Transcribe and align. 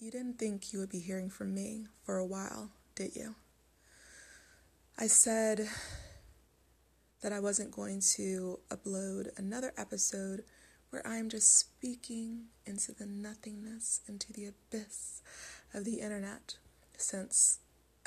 You 0.00 0.12
didn't 0.12 0.38
think 0.38 0.72
you 0.72 0.78
would 0.78 0.90
be 0.90 1.00
hearing 1.00 1.28
from 1.28 1.52
me 1.52 1.86
for 2.04 2.18
a 2.18 2.24
while, 2.24 2.70
did 2.94 3.16
you? 3.16 3.34
I 4.96 5.08
said 5.08 5.68
that 7.20 7.32
I 7.32 7.40
wasn't 7.40 7.72
going 7.72 8.00
to 8.14 8.60
upload 8.70 9.36
another 9.36 9.72
episode 9.76 10.44
where 10.90 11.04
I'm 11.04 11.28
just 11.28 11.56
speaking 11.56 12.44
into 12.64 12.92
the 12.92 13.06
nothingness, 13.06 14.00
into 14.06 14.32
the 14.32 14.46
abyss 14.46 15.20
of 15.74 15.84
the 15.84 16.00
internet, 16.00 16.58
since 16.96 17.58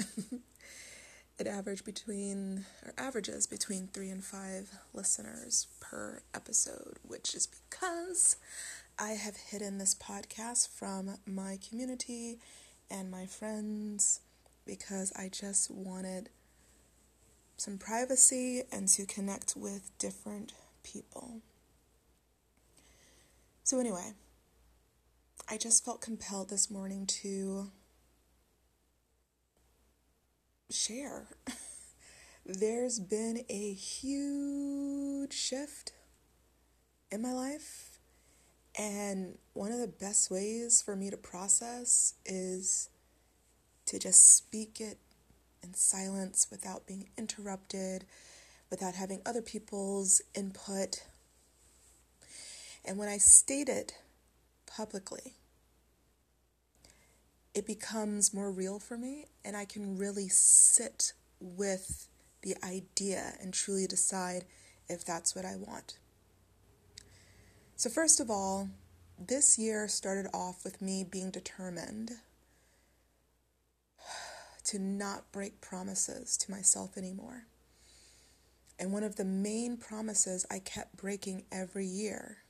it 1.37 1.45
averaged 1.45 1.83
between 1.83 2.63
or 2.85 2.93
averages 2.97 3.47
between 3.47 3.87
three 3.87 4.09
and 4.09 4.23
five 4.23 4.71
listeners 4.93 5.67
per 5.81 6.21
episode, 6.33 6.99
which 7.03 7.35
is 7.35 7.47
because 7.47 8.37
I 9.01 9.13
have 9.13 9.35
hidden 9.35 9.79
this 9.79 9.95
podcast 9.95 10.69
from 10.69 11.17
my 11.25 11.57
community 11.67 12.37
and 12.87 13.09
my 13.09 13.25
friends 13.25 14.19
because 14.63 15.11
I 15.15 15.27
just 15.27 15.71
wanted 15.71 16.29
some 17.57 17.79
privacy 17.79 18.61
and 18.71 18.87
to 18.89 19.07
connect 19.07 19.55
with 19.57 19.89
different 19.97 20.53
people. 20.83 21.41
So, 23.63 23.79
anyway, 23.79 24.11
I 25.49 25.57
just 25.57 25.83
felt 25.83 26.01
compelled 26.01 26.51
this 26.51 26.69
morning 26.69 27.07
to 27.23 27.71
share. 30.69 31.25
There's 32.45 32.99
been 32.99 33.45
a 33.49 33.73
huge 33.73 35.33
shift 35.33 35.91
in 37.11 37.23
my 37.23 37.33
life 37.33 37.90
and 38.77 39.37
one 39.53 39.71
of 39.71 39.79
the 39.79 39.87
best 39.87 40.31
ways 40.31 40.81
for 40.81 40.95
me 40.95 41.09
to 41.09 41.17
process 41.17 42.13
is 42.25 42.89
to 43.85 43.99
just 43.99 44.35
speak 44.35 44.79
it 44.79 44.97
in 45.61 45.73
silence 45.73 46.47
without 46.49 46.87
being 46.87 47.09
interrupted, 47.17 48.05
without 48.69 48.95
having 48.95 49.21
other 49.25 49.41
people's 49.41 50.21
input. 50.33 51.03
And 52.85 52.97
when 52.97 53.09
I 53.09 53.17
state 53.17 53.69
it 53.69 53.93
publicly, 54.65 55.33
it 57.53 57.67
becomes 57.67 58.33
more 58.33 58.51
real 58.51 58.79
for 58.79 58.97
me, 58.97 59.25
and 59.43 59.57
I 59.57 59.65
can 59.65 59.97
really 59.97 60.29
sit 60.29 61.13
with 61.39 62.07
the 62.43 62.55
idea 62.63 63.33
and 63.41 63.53
truly 63.53 63.87
decide 63.87 64.45
if 64.87 65.03
that's 65.03 65.35
what 65.35 65.45
I 65.45 65.57
want. 65.57 65.97
So, 67.81 67.89
first 67.89 68.19
of 68.19 68.29
all, 68.29 68.69
this 69.17 69.57
year 69.57 69.87
started 69.87 70.29
off 70.35 70.63
with 70.63 70.83
me 70.83 71.03
being 71.03 71.31
determined 71.31 72.11
to 74.65 74.77
not 74.77 75.31
break 75.31 75.61
promises 75.61 76.37
to 76.37 76.51
myself 76.51 76.95
anymore. 76.95 77.47
And 78.77 78.93
one 78.93 79.01
of 79.01 79.15
the 79.15 79.25
main 79.25 79.77
promises 79.77 80.45
I 80.51 80.59
kept 80.59 80.95
breaking 80.95 81.45
every 81.51 81.87
year 81.87 82.43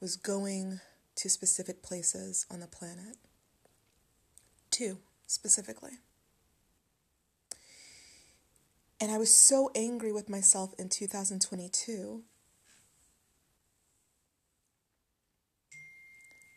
was 0.00 0.16
going 0.16 0.80
to 1.16 1.28
specific 1.28 1.82
places 1.82 2.46
on 2.50 2.60
the 2.60 2.66
planet. 2.66 3.18
Two, 4.70 4.96
specifically. 5.26 5.98
And 8.98 9.12
I 9.12 9.18
was 9.18 9.30
so 9.30 9.70
angry 9.74 10.10
with 10.10 10.30
myself 10.30 10.72
in 10.78 10.88
2022 10.88 12.22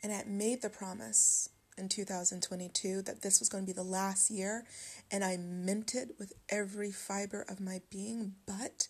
And 0.02 0.14
I 0.14 0.24
made 0.26 0.62
the 0.62 0.70
promise 0.70 1.50
in 1.78 1.90
2022 1.90 3.02
that 3.04 3.22
this 3.22 3.40
was 3.40 3.50
going 3.50 3.66
to 3.66 3.68
be 3.68 3.76
the 3.76 3.84
last 3.84 4.30
year, 4.30 4.66
and 5.12 5.24
I 5.24 5.38
meant 5.38 5.96
it 5.96 6.12
with 6.20 6.34
every 6.50 6.92
fiber 6.92 7.46
of 7.50 7.60
my 7.60 7.82
being, 7.90 8.34
but 8.46 8.88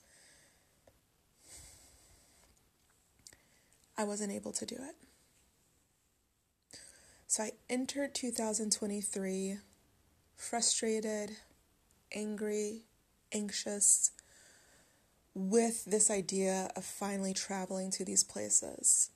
I 3.97 4.03
wasn't 4.03 4.31
able 4.31 4.53
to 4.53 4.65
do 4.65 4.75
it. 4.75 4.95
So 7.27 7.43
I 7.43 7.51
entered 7.69 8.15
2023 8.15 9.57
frustrated, 10.35 11.31
angry, 12.15 12.85
anxious 13.31 14.11
with 15.35 15.85
this 15.85 16.09
idea 16.09 16.71
of 16.75 16.85
finally 16.85 17.33
traveling 17.33 17.91
to 17.91 18.05
these 18.05 18.23
places. 18.23 19.11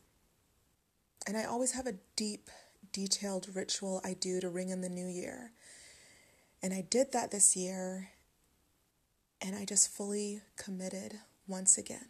And 1.25 1.37
I 1.37 1.45
always 1.45 1.71
have 1.71 1.87
a 1.87 1.95
deep, 2.15 2.49
detailed 2.91 3.47
ritual 3.55 4.01
I 4.03 4.13
do 4.13 4.39
to 4.41 4.49
ring 4.49 4.69
in 4.69 4.81
the 4.81 4.89
new 4.89 5.07
year. 5.07 5.51
And 6.61 6.73
I 6.73 6.81
did 6.81 7.11
that 7.11 7.31
this 7.31 7.55
year, 7.55 8.09
and 9.41 9.55
I 9.55 9.65
just 9.65 9.89
fully 9.89 10.41
committed 10.57 11.19
once 11.47 11.77
again. 11.77 12.07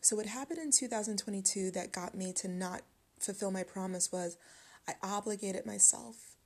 So, 0.00 0.16
what 0.16 0.26
happened 0.26 0.58
in 0.58 0.70
2022 0.70 1.70
that 1.72 1.92
got 1.92 2.14
me 2.14 2.32
to 2.34 2.48
not 2.48 2.82
fulfill 3.18 3.50
my 3.50 3.62
promise 3.62 4.12
was 4.12 4.36
I 4.86 4.94
obligated 5.02 5.66
myself 5.66 6.36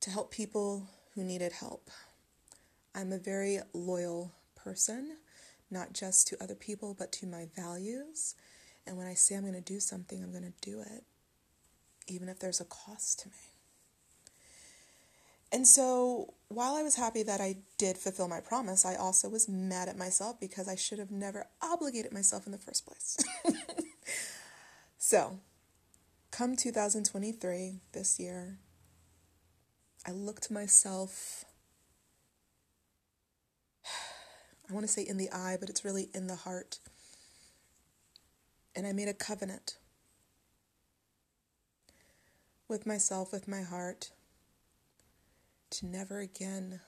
to 0.00 0.10
help 0.10 0.30
people 0.30 0.88
who 1.14 1.24
needed 1.24 1.52
help. 1.52 1.90
I'm 2.94 3.12
a 3.12 3.18
very 3.18 3.60
loyal 3.72 4.32
person, 4.54 5.16
not 5.70 5.92
just 5.92 6.28
to 6.28 6.42
other 6.42 6.54
people, 6.54 6.94
but 6.98 7.12
to 7.12 7.26
my 7.26 7.48
values. 7.56 8.34
And 8.88 8.96
when 8.96 9.06
I 9.06 9.14
say 9.14 9.34
I'm 9.34 9.42
going 9.42 9.52
to 9.52 9.60
do 9.60 9.80
something, 9.80 10.22
I'm 10.22 10.32
going 10.32 10.50
to 10.50 10.70
do 10.70 10.80
it, 10.80 11.04
even 12.06 12.30
if 12.30 12.38
there's 12.38 12.60
a 12.60 12.64
cost 12.64 13.20
to 13.20 13.28
me. 13.28 13.34
And 15.52 15.66
so, 15.66 16.34
while 16.48 16.74
I 16.74 16.82
was 16.82 16.96
happy 16.96 17.22
that 17.22 17.40
I 17.40 17.56
did 17.78 17.98
fulfill 17.98 18.28
my 18.28 18.40
promise, 18.40 18.84
I 18.84 18.94
also 18.94 19.28
was 19.28 19.48
mad 19.48 19.88
at 19.88 19.96
myself 19.96 20.40
because 20.40 20.68
I 20.68 20.74
should 20.74 20.98
have 20.98 21.10
never 21.10 21.46
obligated 21.62 22.12
myself 22.12 22.46
in 22.46 22.52
the 22.52 22.58
first 22.58 22.86
place. 22.86 23.18
so, 24.98 25.40
come 26.30 26.56
2023, 26.56 27.80
this 27.92 28.18
year, 28.18 28.58
I 30.06 30.12
looked 30.12 30.44
to 30.44 30.52
myself, 30.54 31.44
I 34.70 34.72
want 34.72 34.86
to 34.86 34.92
say 34.92 35.02
in 35.02 35.16
the 35.16 35.30
eye, 35.30 35.56
but 35.58 35.68
it's 35.70 35.84
really 35.84 36.08
in 36.14 36.26
the 36.26 36.36
heart 36.36 36.78
and 38.78 38.86
I 38.86 38.92
made 38.92 39.08
a 39.08 39.12
covenant 39.12 39.76
with 42.68 42.86
myself, 42.86 43.32
with 43.32 43.48
my 43.48 43.62
heart, 43.62 44.12
to 45.70 45.86
never 45.86 46.20
again 46.20 46.78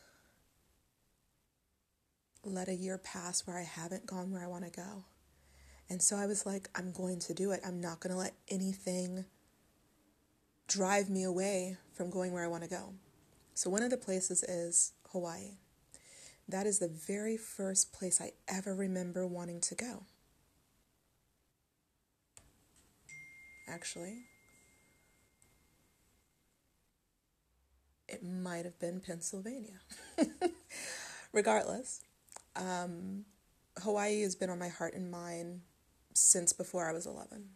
let 2.44 2.68
a 2.68 2.76
year 2.76 2.96
pass 2.96 3.44
where 3.44 3.58
I 3.58 3.64
haven't 3.64 4.06
gone 4.06 4.30
where 4.30 4.44
I 4.44 4.46
want 4.46 4.66
to 4.66 4.70
go. 4.70 5.04
And 5.88 6.00
so 6.00 6.14
I 6.14 6.26
was 6.26 6.46
like, 6.46 6.70
I'm 6.76 6.92
going 6.92 7.18
to 7.18 7.34
do 7.34 7.50
it. 7.50 7.60
I'm 7.66 7.80
not 7.80 7.98
going 7.98 8.12
to 8.12 8.18
let 8.20 8.34
anything 8.48 9.24
drive 10.68 11.10
me 11.10 11.24
away 11.24 11.76
from 11.92 12.08
going 12.08 12.32
where 12.32 12.44
I 12.44 12.48
want 12.48 12.62
to 12.62 12.70
go. 12.70 12.94
So 13.54 13.68
one 13.68 13.82
of 13.82 13.90
the 13.90 13.96
places 13.96 14.44
is 14.44 14.92
Hawaii. 15.08 15.56
That 16.48 16.68
is 16.68 16.78
the 16.78 16.86
very 16.86 17.36
first 17.36 17.92
place 17.92 18.20
I 18.20 18.30
ever 18.46 18.76
remember 18.76 19.26
wanting 19.26 19.60
to 19.62 19.74
go. 19.74 20.04
Actually. 23.70 24.24
It 28.08 28.24
might 28.24 28.64
have 28.64 28.78
been 28.78 29.00
Pennsylvania. 29.00 29.80
Regardless, 31.32 32.02
um, 32.56 33.24
Hawaii 33.82 34.22
has 34.22 34.34
been 34.34 34.50
on 34.50 34.58
my 34.58 34.68
heart 34.68 34.94
and 34.94 35.10
mind 35.10 35.60
since 36.12 36.52
before 36.52 36.88
I 36.88 36.92
was 36.92 37.06
11. 37.06 37.50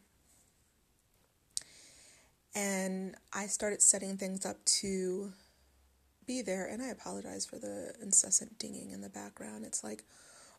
And 2.54 3.16
I 3.32 3.46
started 3.46 3.82
setting 3.82 4.16
things 4.16 4.46
up 4.46 4.64
to 4.64 5.32
be 6.26 6.40
there, 6.40 6.66
and 6.66 6.80
I 6.80 6.86
apologize 6.86 7.44
for 7.44 7.58
the 7.58 7.94
incessant 8.00 8.58
dinging 8.58 8.92
in 8.92 9.00
the 9.00 9.08
background. 9.08 9.64
It's 9.64 9.82
like 9.82 10.04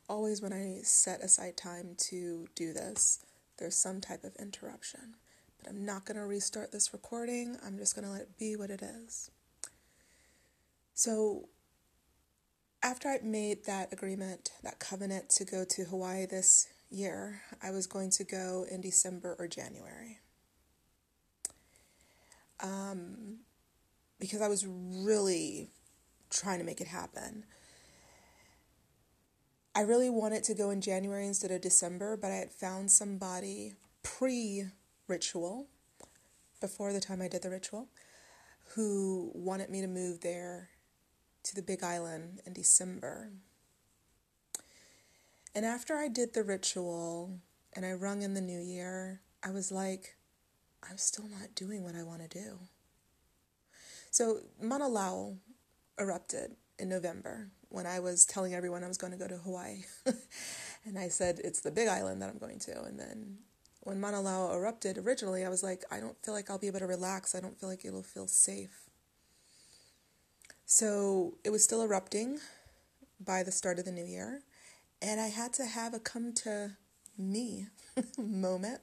always 0.10 0.42
when 0.42 0.54
I 0.54 0.82
set 0.84 1.22
aside 1.22 1.58
time 1.58 1.96
to 2.10 2.48
do 2.54 2.74
this, 2.74 3.26
there's 3.58 3.76
some 3.76 4.02
type 4.02 4.24
of 4.24 4.36
interruption. 4.36 5.16
I'm 5.68 5.86
not 5.86 6.06
going 6.06 6.18
to 6.18 6.26
restart 6.26 6.72
this 6.72 6.94
recording. 6.94 7.58
I'm 7.66 7.78
just 7.78 7.96
going 7.96 8.06
to 8.06 8.12
let 8.12 8.22
it 8.22 8.38
be 8.38 8.56
what 8.56 8.70
it 8.70 8.82
is. 8.82 9.32
So, 10.94 11.50
after 12.82 13.10
I 13.10 13.20
made 13.24 13.66
that 13.66 13.92
agreement, 13.92 14.52
that 14.64 14.80
covenant 14.80 15.30
to 15.32 15.46
go 15.46 15.66
to 15.66 15.84
Hawaii 15.86 16.26
this 16.26 16.68
year, 16.90 17.42
I 17.62 17.72
was 17.72 17.88
going 17.88 18.12
to 18.12 18.24
go 18.24 18.66
in 18.70 18.82
December 18.82 19.36
or 19.40 19.48
January. 19.48 20.20
Um, 22.62 23.40
because 24.20 24.42
I 24.42 24.48
was 24.48 24.66
really 24.68 25.70
trying 26.30 26.60
to 26.60 26.66
make 26.66 26.80
it 26.80 26.88
happen. 26.88 27.44
I 29.76 29.82
really 29.82 30.10
wanted 30.10 30.44
to 30.46 30.54
go 30.54 30.70
in 30.70 30.80
January 30.80 31.28
instead 31.28 31.52
of 31.52 31.60
December, 31.62 32.16
but 32.16 32.32
I 32.32 32.36
had 32.36 32.52
found 32.52 32.92
somebody 32.92 33.74
pre 34.04 34.68
ritual 35.08 35.68
before 36.62 36.94
the 36.94 37.00
time 37.00 37.22
I 37.22 37.28
did 37.28 37.42
the 37.42 37.50
ritual, 37.50 37.88
who 38.76 39.32
wanted 39.34 39.70
me 39.70 39.82
to 39.82 39.88
move 39.88 40.22
there 40.22 40.70
to 41.44 41.56
the 41.56 41.62
Big 41.62 41.84
Island 41.84 42.42
in 42.46 42.54
December. 42.54 43.32
And 45.54 45.66
after 45.66 45.96
I 45.96 46.08
did 46.08 46.34
the 46.34 46.44
ritual 46.44 47.40
and 47.74 47.86
I 47.86 47.94
rung 47.94 48.22
in 48.22 48.34
the 48.34 48.42
new 48.42 48.60
year, 48.60 49.22
I 49.44 49.52
was 49.52 49.72
like, 49.72 50.16
I'm 50.90 50.98
still 50.98 51.28
not 51.28 51.56
doing 51.56 51.84
what 51.84 51.96
I 51.96 52.04
want 52.04 52.22
to 52.22 52.28
do. 52.28 52.60
So 54.12 54.40
Mauna 54.62 54.88
Loa 54.88 55.36
erupted 56.00 56.56
in 56.80 56.90
November 56.90 57.50
when 57.70 57.86
I 57.86 58.00
was 58.00 58.26
telling 58.26 58.54
everyone 58.54 58.84
I 58.84 58.88
was 58.88 58.98
going 58.98 59.12
to 59.12 59.20
go 59.20 59.28
to 59.28 59.38
Hawaii. 59.38 59.84
and 60.86 60.98
I 60.98 61.10
said, 61.10 61.40
it's 61.44 61.62
the 61.62 61.72
big 61.72 61.88
island 61.88 62.22
that 62.22 62.30
I'm 62.30 62.38
going 62.38 62.60
to. 62.60 62.84
And 62.84 63.00
then 63.00 63.38
when 63.86 64.02
Mauna 64.02 64.20
Loa 64.20 64.58
erupted 64.58 64.98
originally, 64.98 65.46
I 65.46 65.50
was 65.50 65.62
like, 65.62 65.84
I 65.92 66.00
don't 66.00 66.18
feel 66.26 66.34
like 66.34 66.50
I'll 66.50 66.58
be 66.58 66.66
able 66.66 66.80
to 66.80 66.88
relax. 66.88 67.36
I 67.36 67.40
don't 67.40 67.58
feel 67.58 67.70
like 67.70 67.86
it'll 67.86 68.02
feel 68.02 68.28
safe. 68.28 68.90
So 70.66 71.38
it 71.44 71.52
was 71.52 71.64
still 71.64 71.84
erupting 71.84 72.40
by 73.24 73.44
the 73.44 73.52
start 73.52 73.78
of 73.78 73.86
the 73.86 73.92
new 73.92 74.04
year. 74.04 74.42
And 75.04 75.22
I 75.22 75.28
had 75.28 75.54
to 75.54 75.66
have 75.66 75.94
a 75.94 76.00
come 76.00 76.34
to 76.34 76.72
me 77.16 77.68
moment 78.18 78.82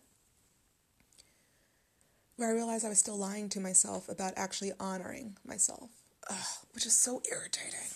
where 2.36 2.50
I 2.50 2.52
realized 2.52 2.84
I 2.86 2.88
was 2.88 3.00
still 3.00 3.18
lying 3.18 3.48
to 3.50 3.60
myself 3.60 4.08
about 4.08 4.34
actually 4.36 4.70
honoring 4.78 5.36
myself, 5.44 5.90
Ugh, 6.30 6.36
which 6.74 6.86
is 6.86 6.96
so 6.96 7.20
irritating. 7.28 7.90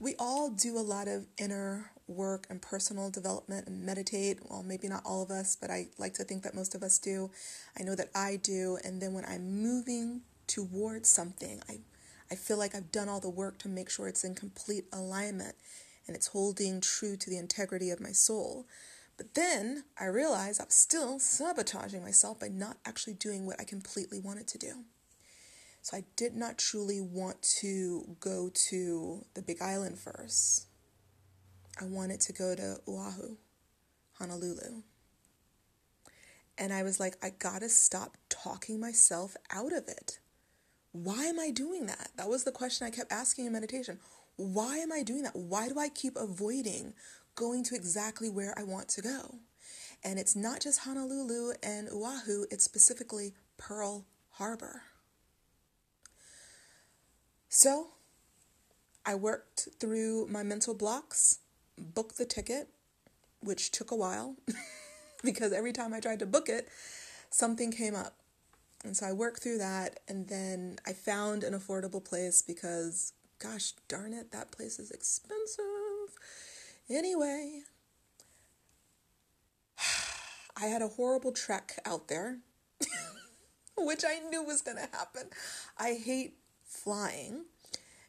We 0.00 0.14
all 0.18 0.50
do 0.50 0.78
a 0.78 0.80
lot 0.80 1.08
of 1.08 1.26
inner 1.38 1.90
work 2.06 2.46
and 2.48 2.60
personal 2.62 3.10
development 3.10 3.66
and 3.66 3.84
meditate. 3.84 4.38
Well, 4.48 4.62
maybe 4.62 4.88
not 4.88 5.02
all 5.04 5.22
of 5.22 5.30
us, 5.30 5.56
but 5.56 5.70
I 5.70 5.88
like 5.98 6.14
to 6.14 6.24
think 6.24 6.42
that 6.42 6.54
most 6.54 6.74
of 6.74 6.82
us 6.82 6.98
do. 6.98 7.30
I 7.78 7.82
know 7.82 7.94
that 7.94 8.10
I 8.14 8.36
do. 8.36 8.78
And 8.84 9.00
then 9.00 9.12
when 9.12 9.24
I'm 9.24 9.62
moving 9.62 10.22
towards 10.46 11.08
something, 11.08 11.60
I, 11.68 11.80
I 12.30 12.34
feel 12.34 12.58
like 12.58 12.74
I've 12.74 12.92
done 12.92 13.08
all 13.08 13.20
the 13.20 13.28
work 13.28 13.58
to 13.58 13.68
make 13.68 13.90
sure 13.90 14.08
it's 14.08 14.24
in 14.24 14.34
complete 14.34 14.84
alignment 14.92 15.54
and 16.06 16.16
it's 16.16 16.28
holding 16.28 16.80
true 16.80 17.16
to 17.16 17.30
the 17.30 17.38
integrity 17.38 17.90
of 17.90 18.00
my 18.00 18.12
soul. 18.12 18.66
But 19.18 19.34
then 19.34 19.84
I 20.00 20.06
realize 20.06 20.60
I'm 20.60 20.70
still 20.70 21.18
sabotaging 21.18 22.02
myself 22.02 22.40
by 22.40 22.48
not 22.48 22.78
actually 22.86 23.14
doing 23.14 23.46
what 23.46 23.60
I 23.60 23.64
completely 23.64 24.20
wanted 24.20 24.46
to 24.48 24.58
do. 24.58 24.84
So 25.88 25.96
I 25.96 26.04
did 26.16 26.36
not 26.36 26.58
truly 26.58 27.00
want 27.00 27.42
to 27.60 28.14
go 28.20 28.50
to 28.68 29.24
the 29.32 29.40
Big 29.40 29.62
Island 29.62 29.98
first. 29.98 30.66
I 31.80 31.86
wanted 31.86 32.20
to 32.20 32.34
go 32.34 32.54
to 32.54 32.76
Oahu, 32.86 33.36
Honolulu. 34.18 34.82
And 36.58 36.74
I 36.74 36.82
was 36.82 37.00
like, 37.00 37.16
I 37.22 37.30
gotta 37.30 37.70
stop 37.70 38.18
talking 38.28 38.78
myself 38.78 39.34
out 39.50 39.72
of 39.72 39.88
it. 39.88 40.18
Why 40.92 41.24
am 41.24 41.40
I 41.40 41.50
doing 41.50 41.86
that? 41.86 42.10
That 42.18 42.28
was 42.28 42.44
the 42.44 42.52
question 42.52 42.86
I 42.86 42.90
kept 42.90 43.10
asking 43.10 43.46
in 43.46 43.52
meditation. 43.54 43.98
Why 44.36 44.76
am 44.76 44.92
I 44.92 45.02
doing 45.02 45.22
that? 45.22 45.36
Why 45.36 45.68
do 45.68 45.78
I 45.78 45.88
keep 45.88 46.16
avoiding 46.16 46.92
going 47.34 47.64
to 47.64 47.74
exactly 47.74 48.28
where 48.28 48.52
I 48.58 48.62
want 48.62 48.90
to 48.90 49.00
go? 49.00 49.36
And 50.04 50.18
it's 50.18 50.36
not 50.36 50.60
just 50.60 50.80
Honolulu 50.80 51.54
and 51.62 51.88
Oahu, 51.88 52.44
it's 52.50 52.64
specifically 52.64 53.32
Pearl 53.56 54.04
Harbor. 54.32 54.82
So 57.48 57.88
I 59.04 59.14
worked 59.14 59.68
through 59.80 60.28
my 60.28 60.42
mental 60.42 60.74
blocks, 60.74 61.38
booked 61.78 62.18
the 62.18 62.24
ticket, 62.24 62.68
which 63.40 63.70
took 63.70 63.90
a 63.90 63.96
while 63.96 64.36
because 65.22 65.52
every 65.52 65.72
time 65.72 65.94
I 65.94 66.00
tried 66.00 66.18
to 66.20 66.26
book 66.26 66.48
it, 66.48 66.68
something 67.30 67.70
came 67.70 67.94
up. 67.94 68.14
And 68.84 68.96
so 68.96 69.06
I 69.06 69.12
worked 69.12 69.42
through 69.42 69.58
that 69.58 70.00
and 70.08 70.28
then 70.28 70.78
I 70.86 70.92
found 70.92 71.42
an 71.42 71.52
affordable 71.52 72.04
place 72.04 72.42
because 72.42 73.12
Gosh 73.38 73.72
darn 73.86 74.12
it, 74.12 74.32
that 74.32 74.50
place 74.50 74.80
is 74.80 74.90
expensive. 74.90 75.64
Anyway, 76.90 77.60
I 80.56 80.66
had 80.66 80.82
a 80.82 80.88
horrible 80.88 81.30
trek 81.30 81.78
out 81.84 82.08
there, 82.08 82.38
which 83.76 84.04
I 84.04 84.18
knew 84.28 84.42
was 84.42 84.60
going 84.60 84.78
to 84.78 84.88
happen. 84.96 85.28
I 85.78 85.92
hate 85.92 86.34
flying, 86.68 87.46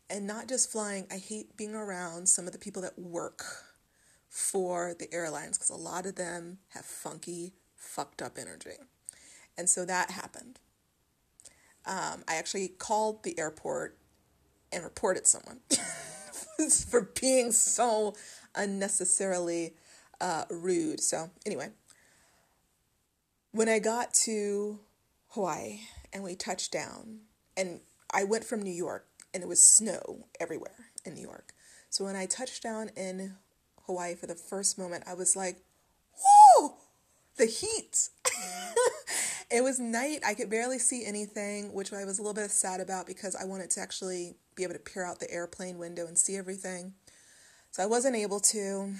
and 0.10 0.28
not 0.28 0.48
just 0.48 0.72
flying, 0.72 1.08
I 1.12 1.18
hate 1.18 1.56
being 1.58 1.76
around 1.76 2.28
some 2.28 2.46
of 2.46 2.54
the 2.54 2.60
people 2.60 2.82
that 2.82 3.00
work 3.00 3.44
for 4.28 4.94
the 5.00 5.12
airlines 5.14 5.58
because 5.58 5.70
a 5.70 5.76
lot 5.76 6.06
of 6.06 6.16
them 6.16 6.60
have 6.70 6.86
funky, 6.86 7.54
fucked 7.76 8.22
up 8.22 8.38
energy. 8.38 8.78
And 9.58 9.68
so 9.70 9.86
that 9.86 10.12
happened. 10.12 10.60
Um, 11.86 12.24
I 12.28 12.36
actually 12.36 12.68
called 12.68 13.24
the 13.24 13.38
airport 13.40 13.98
and 14.72 14.84
reported 14.84 15.26
someone 15.26 15.60
for 16.90 17.10
being 17.20 17.52
so 17.52 18.16
unnecessarily 18.56 19.74
uh, 20.22 20.46
rude. 20.50 21.02
So, 21.02 21.32
anyway, 21.46 21.70
when 23.52 23.70
I 23.70 23.80
got 23.80 24.14
to 24.26 24.80
Hawaii 25.30 25.80
and 26.14 26.24
we 26.24 26.36
touched 26.36 26.72
down, 26.72 27.22
and 27.58 27.82
I 28.12 28.24
went 28.24 28.44
from 28.44 28.62
New 28.62 28.72
York 28.72 29.06
and 29.34 29.44
it 29.44 29.50
was 29.50 29.62
snow 29.62 30.28
everywhere 30.40 30.88
in 31.06 31.14
New 31.14 31.22
York. 31.22 31.54
So, 31.90 32.06
when 32.06 32.16
I 32.16 32.26
touched 32.26 32.62
down 32.62 32.90
in 32.96 33.36
Hawaii 33.86 34.16
for 34.16 34.28
the 34.28 34.36
first 34.36 34.78
moment, 34.78 35.04
I 35.08 35.16
was 35.16 35.36
like, 35.36 35.58
whoa, 36.24 36.76
the 37.38 37.46
heat. 37.46 38.10
it 39.52 39.64
was 39.64 39.80
night. 39.80 40.22
I 40.26 40.36
could 40.36 40.50
barely 40.50 40.78
see 40.78 41.06
anything, 41.06 41.74
which 41.74 41.92
I 41.92 42.06
was 42.06 42.20
a 42.20 42.22
little 42.22 42.36
bit 42.36 42.52
sad 42.52 42.80
about 42.82 43.08
because 43.08 43.36
I 43.36 43.46
wanted 43.46 43.72
to 43.72 43.82
actually 43.82 44.36
be 44.56 44.64
able 44.64 44.74
to 44.74 44.80
peer 44.80 45.06
out 45.06 45.20
the 45.20 45.32
airplane 45.32 45.80
window 45.80 46.06
and 46.06 46.18
see 46.18 46.36
everything. 46.36 46.94
So 47.72 47.82
I 47.82 47.88
wasn't 47.88 48.16
able 48.16 48.40
to. 48.42 48.94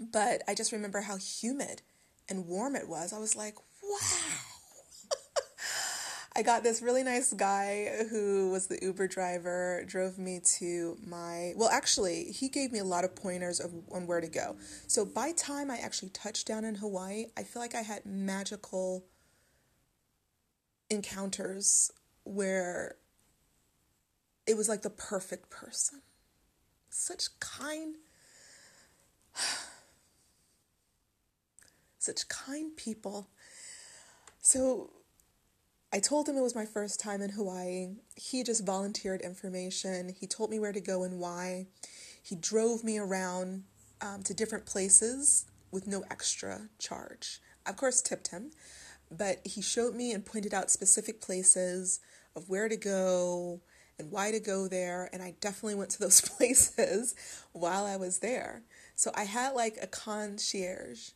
But 0.00 0.42
I 0.48 0.54
just 0.54 0.72
remember 0.72 1.02
how 1.02 1.16
humid 1.16 1.82
and 2.28 2.46
warm 2.46 2.74
it 2.74 2.88
was. 2.88 3.12
I 3.12 3.18
was 3.18 3.36
like, 3.36 3.54
wow. 3.82 4.49
I 6.36 6.42
got 6.42 6.62
this 6.62 6.80
really 6.80 7.02
nice 7.02 7.32
guy 7.32 8.06
who 8.08 8.50
was 8.50 8.68
the 8.68 8.78
Uber 8.80 9.08
driver, 9.08 9.82
drove 9.86 10.16
me 10.16 10.40
to 10.58 10.96
my 11.04 11.52
well 11.56 11.68
actually, 11.70 12.30
he 12.30 12.48
gave 12.48 12.70
me 12.70 12.78
a 12.78 12.84
lot 12.84 13.04
of 13.04 13.16
pointers 13.16 13.58
of 13.58 13.72
on 13.90 14.06
where 14.06 14.20
to 14.20 14.28
go. 14.28 14.56
So 14.86 15.04
by 15.04 15.32
time 15.32 15.70
I 15.70 15.78
actually 15.78 16.10
touched 16.10 16.46
down 16.46 16.64
in 16.64 16.76
Hawaii, 16.76 17.26
I 17.36 17.42
feel 17.42 17.60
like 17.60 17.74
I 17.74 17.82
had 17.82 18.06
magical 18.06 19.04
encounters 20.88 21.90
where 22.24 22.96
it 24.46 24.56
was 24.56 24.68
like 24.68 24.82
the 24.82 24.90
perfect 24.90 25.50
person. 25.50 26.02
Such 26.90 27.28
kind, 27.40 27.96
such 31.98 32.28
kind 32.28 32.76
people. 32.76 33.30
So 34.40 34.90
I 35.92 35.98
told 35.98 36.28
him 36.28 36.36
it 36.36 36.42
was 36.42 36.54
my 36.54 36.66
first 36.66 37.00
time 37.00 37.20
in 37.20 37.30
Hawaii. 37.30 37.88
He 38.14 38.44
just 38.44 38.64
volunteered 38.64 39.20
information. 39.22 40.14
He 40.18 40.26
told 40.26 40.50
me 40.50 40.58
where 40.60 40.72
to 40.72 40.80
go 40.80 41.02
and 41.02 41.18
why. 41.18 41.66
He 42.22 42.36
drove 42.36 42.84
me 42.84 42.98
around 42.98 43.64
um, 44.00 44.22
to 44.22 44.34
different 44.34 44.66
places 44.66 45.46
with 45.72 45.88
no 45.88 46.04
extra 46.10 46.68
charge. 46.78 47.40
I, 47.66 47.70
Of 47.70 47.76
course, 47.76 48.02
tipped 48.02 48.28
him, 48.28 48.52
but 49.10 49.40
he 49.44 49.60
showed 49.60 49.96
me 49.96 50.12
and 50.12 50.24
pointed 50.24 50.54
out 50.54 50.70
specific 50.70 51.20
places 51.20 51.98
of 52.36 52.48
where 52.48 52.68
to 52.68 52.76
go, 52.76 53.60
and 54.00 54.10
why 54.10 54.30
to 54.32 54.40
go 54.40 54.66
there. 54.66 55.08
And 55.12 55.22
I 55.22 55.34
definitely 55.40 55.76
went 55.76 55.90
to 55.90 56.00
those 56.00 56.20
places 56.36 57.14
while 57.52 57.84
I 57.84 57.96
was 57.96 58.18
there. 58.18 58.62
So 58.96 59.12
I 59.14 59.24
had 59.24 59.54
like 59.54 59.76
a 59.80 59.86
concierge 59.86 61.10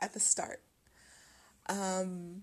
at 0.00 0.14
the 0.14 0.20
start. 0.20 0.62
Um, 1.68 2.42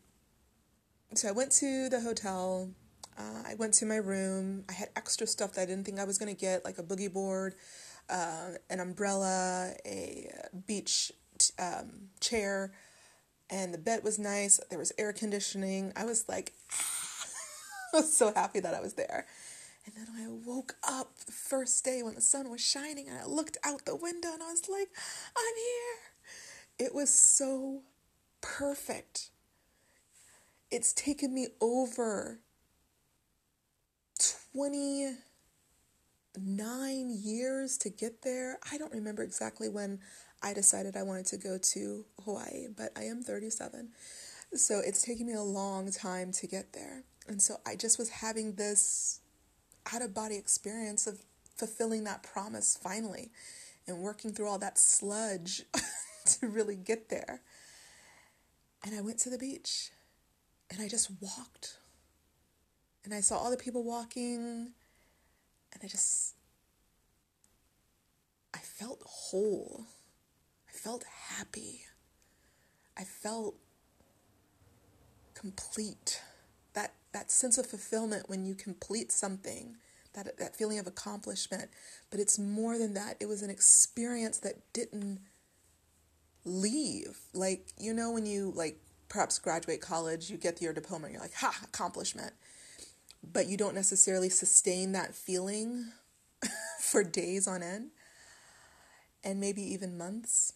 so 1.14 1.28
I 1.28 1.32
went 1.32 1.52
to 1.54 1.90
the 1.90 2.02
hotel. 2.02 2.70
Uh, 3.18 3.44
I 3.46 3.56
went 3.56 3.74
to 3.76 3.86
my 3.86 3.98
room. 3.98 4.64
I 4.70 4.74
had 4.74 4.90
extra 4.96 5.28
stuff 5.28 5.54
that 5.54 5.62
I 5.62 5.66
didn't 5.66 5.86
think 5.86 6.00
I 6.00 6.06
was 6.06 6.18
going 6.18 6.34
to 6.34 6.40
get, 6.40 6.64
like 6.64 6.78
a 6.78 6.84
boogie 6.84 7.12
board, 7.12 7.56
uh, 8.10 8.52
an 8.70 8.80
umbrella, 8.80 9.74
a 9.86 10.32
beach 10.68 11.12
um, 11.60 12.10
chair, 12.20 12.72
and 13.50 13.74
the 13.74 13.78
bed 13.78 14.04
was 14.04 14.18
nice. 14.18 14.60
There 14.70 14.80
was 14.80 14.94
air 14.98 15.12
conditioning. 15.12 15.92
I 15.96 16.06
was 16.06 16.28
like, 16.30 16.54
I 17.94 17.98
was 17.98 18.16
so 18.16 18.34
happy 18.34 18.62
that 18.62 18.74
I 18.74 18.80
was 18.80 18.94
there. 18.94 19.26
And 19.86 19.96
then 19.96 20.08
I 20.16 20.28
woke 20.30 20.76
up 20.88 21.18
the 21.26 21.32
first 21.32 21.84
day 21.84 22.04
when 22.04 22.16
the 22.16 22.22
sun 22.22 22.50
was 22.50 22.62
shining 22.62 23.10
and 23.10 23.18
I 23.18 23.26
looked 23.26 23.58
out 23.64 23.86
the 23.86 23.96
window 23.96 24.30
and 24.32 24.42
I 24.42 24.52
was 24.52 24.70
like, 24.70 24.90
I'm 25.36 25.56
here. 25.56 26.88
It 26.88 26.96
was 26.96 27.10
so 27.10 27.82
perfect. 28.42 29.32
It's 30.72 30.94
taken 30.94 31.34
me 31.34 31.48
over 31.60 32.40
29 34.54 37.10
years 37.10 37.78
to 37.80 37.90
get 37.90 38.22
there. 38.22 38.58
I 38.72 38.78
don't 38.78 38.94
remember 38.94 39.22
exactly 39.22 39.68
when 39.68 40.00
I 40.42 40.54
decided 40.54 40.96
I 40.96 41.04
wanted 41.04 41.26
to 41.28 41.38
go 41.38 41.58
to 41.58 42.06
Hawaii, 42.24 42.68
but 42.76 42.92
I 42.96 43.04
am 43.04 43.22
37. 43.22 43.90
So 44.54 44.80
it's 44.80 45.02
taking 45.02 45.28
me 45.28 45.34
a 45.34 45.42
long 45.42 45.92
time 45.92 46.32
to 46.34 46.48
get 46.48 46.72
there. 46.72 47.04
And 47.28 47.42
so 47.42 47.58
I 47.66 47.76
just 47.76 48.00
was 48.00 48.10
having 48.10 48.56
this 48.56 49.20
out 49.94 50.02
of 50.02 50.14
body 50.14 50.38
experience 50.38 51.06
of 51.06 51.20
fulfilling 51.58 52.06
that 52.06 52.24
promise 52.24 52.78
finally 52.82 53.32
and 53.88 54.00
working 54.00 54.32
through 54.32 54.48
all 54.48 54.60
that 54.60 54.80
sludge 54.80 55.64
to 56.26 56.48
really 56.48 56.78
get 56.78 57.10
there. 57.10 57.42
And 58.86 58.96
I 58.96 59.02
went 59.02 59.20
to 59.20 59.30
the 59.30 59.38
beach 59.38 59.92
and 60.72 60.82
I 60.82 60.88
just 60.88 61.12
walked. 61.20 61.78
And 63.04 63.14
I 63.14 63.20
saw 63.20 63.38
all 63.38 63.52
the 63.52 63.58
people 63.58 63.84
walking 63.84 64.72
and 65.74 65.82
I 65.84 65.88
just 65.88 66.36
I 68.54 68.60
felt 68.60 69.02
whole. 69.06 69.86
I 70.70 70.72
felt 70.72 71.04
happy. 71.04 71.82
I 72.98 73.04
felt 73.04 73.56
complete. 75.34 76.22
That 76.74 76.94
that 77.12 77.32
sense 77.32 77.58
of 77.58 77.66
fulfillment 77.66 78.30
when 78.30 78.46
you 78.46 78.56
complete 78.56 79.12
something, 79.12 79.76
that 80.14 80.38
that 80.38 80.56
feeling 80.56 80.80
of 80.80 80.88
accomplishment. 80.88 81.70
But 82.10 82.20
it's 82.20 82.40
more 82.40 82.78
than 82.78 82.94
that. 82.94 83.18
It 83.20 83.28
was 83.28 83.42
an 83.42 83.50
experience 83.50 84.38
that 84.40 84.56
didn't 84.74 85.20
leave. 86.46 87.18
Like, 87.34 87.68
you 87.78 87.94
know 87.94 88.12
when 88.12 88.26
you 88.26 88.54
like 88.56 88.80
perhaps 89.12 89.38
graduate 89.38 89.82
college, 89.82 90.30
you 90.30 90.38
get 90.38 90.62
your 90.62 90.74
diploma 90.74 91.06
and 91.06 91.14
you're 91.14 91.22
like, 91.22 91.34
"Ha, 91.34 91.60
accomplishment." 91.64 92.34
But 93.22 93.48
you 93.48 93.58
don't 93.58 93.76
necessarily 93.76 94.30
sustain 94.30 94.94
that 94.94 95.14
feeling 95.14 95.92
for 96.80 97.04
days 97.04 97.46
on 97.46 97.62
end 97.62 97.92
and 99.24 99.40
maybe 99.40 99.62
even 99.62 99.98
months. 99.98 100.54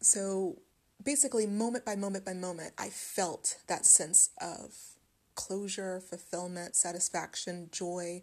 So 0.00 0.58
basically, 1.02 1.46
moment 1.46 1.84
by 1.84 1.96
moment 1.96 2.24
by 2.24 2.34
moment, 2.34 2.74
I 2.78 2.90
felt 2.90 3.56
that 3.66 3.86
sense 3.86 4.30
of 4.40 4.76
closure, 5.34 6.00
fulfillment, 6.00 6.76
satisfaction, 6.76 7.68
joy, 7.72 8.22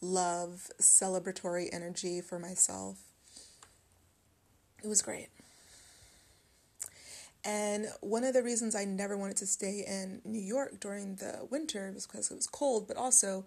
love, 0.00 0.70
celebratory 0.80 1.68
energy 1.72 2.20
for 2.20 2.38
myself. 2.38 2.98
It 4.82 4.88
was 4.88 5.00
great. 5.00 5.28
And 7.44 7.86
one 8.00 8.24
of 8.24 8.34
the 8.34 8.42
reasons 8.42 8.74
I 8.74 8.84
never 8.84 9.16
wanted 9.16 9.36
to 9.38 9.46
stay 9.46 9.84
in 9.86 10.20
New 10.24 10.40
York 10.40 10.78
during 10.78 11.16
the 11.16 11.46
winter 11.50 11.90
was 11.92 12.06
because 12.06 12.30
it 12.30 12.36
was 12.36 12.46
cold, 12.46 12.86
but 12.86 12.96
also 12.96 13.44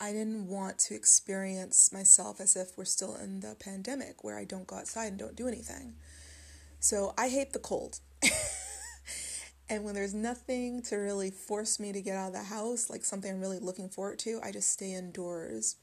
I 0.00 0.12
didn't 0.12 0.48
want 0.48 0.78
to 0.80 0.94
experience 0.94 1.92
myself 1.92 2.40
as 2.40 2.56
if 2.56 2.76
we're 2.76 2.84
still 2.84 3.16
in 3.16 3.40
the 3.40 3.54
pandemic 3.58 4.24
where 4.24 4.38
I 4.38 4.44
don't 4.44 4.66
go 4.66 4.76
outside 4.76 5.06
and 5.06 5.18
don't 5.18 5.36
do 5.36 5.46
anything. 5.46 5.94
So 6.80 7.14
I 7.16 7.28
hate 7.28 7.52
the 7.52 7.58
cold. 7.58 8.00
and 9.68 9.84
when 9.84 9.94
there's 9.94 10.14
nothing 10.14 10.82
to 10.82 10.96
really 10.96 11.30
force 11.30 11.78
me 11.78 11.92
to 11.92 12.02
get 12.02 12.16
out 12.16 12.28
of 12.28 12.32
the 12.32 12.42
house, 12.44 12.88
like 12.88 13.04
something 13.04 13.30
I'm 13.30 13.40
really 13.40 13.58
looking 13.58 13.88
forward 13.88 14.18
to, 14.20 14.40
I 14.42 14.52
just 14.52 14.72
stay 14.72 14.92
indoors. 14.92 15.76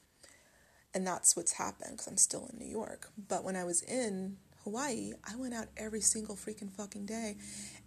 And 0.94 1.06
that's 1.06 1.36
what's 1.36 1.52
happened 1.52 1.92
because 1.92 2.06
I'm 2.06 2.16
still 2.18 2.48
in 2.52 2.58
New 2.58 2.70
York. 2.70 3.10
But 3.28 3.44
when 3.44 3.56
I 3.56 3.64
was 3.64 3.82
in 3.82 4.36
Hawaii, 4.64 5.12
I 5.24 5.36
went 5.36 5.54
out 5.54 5.68
every 5.76 6.00
single 6.00 6.36
freaking 6.36 6.70
fucking 6.70 7.06
day 7.06 7.36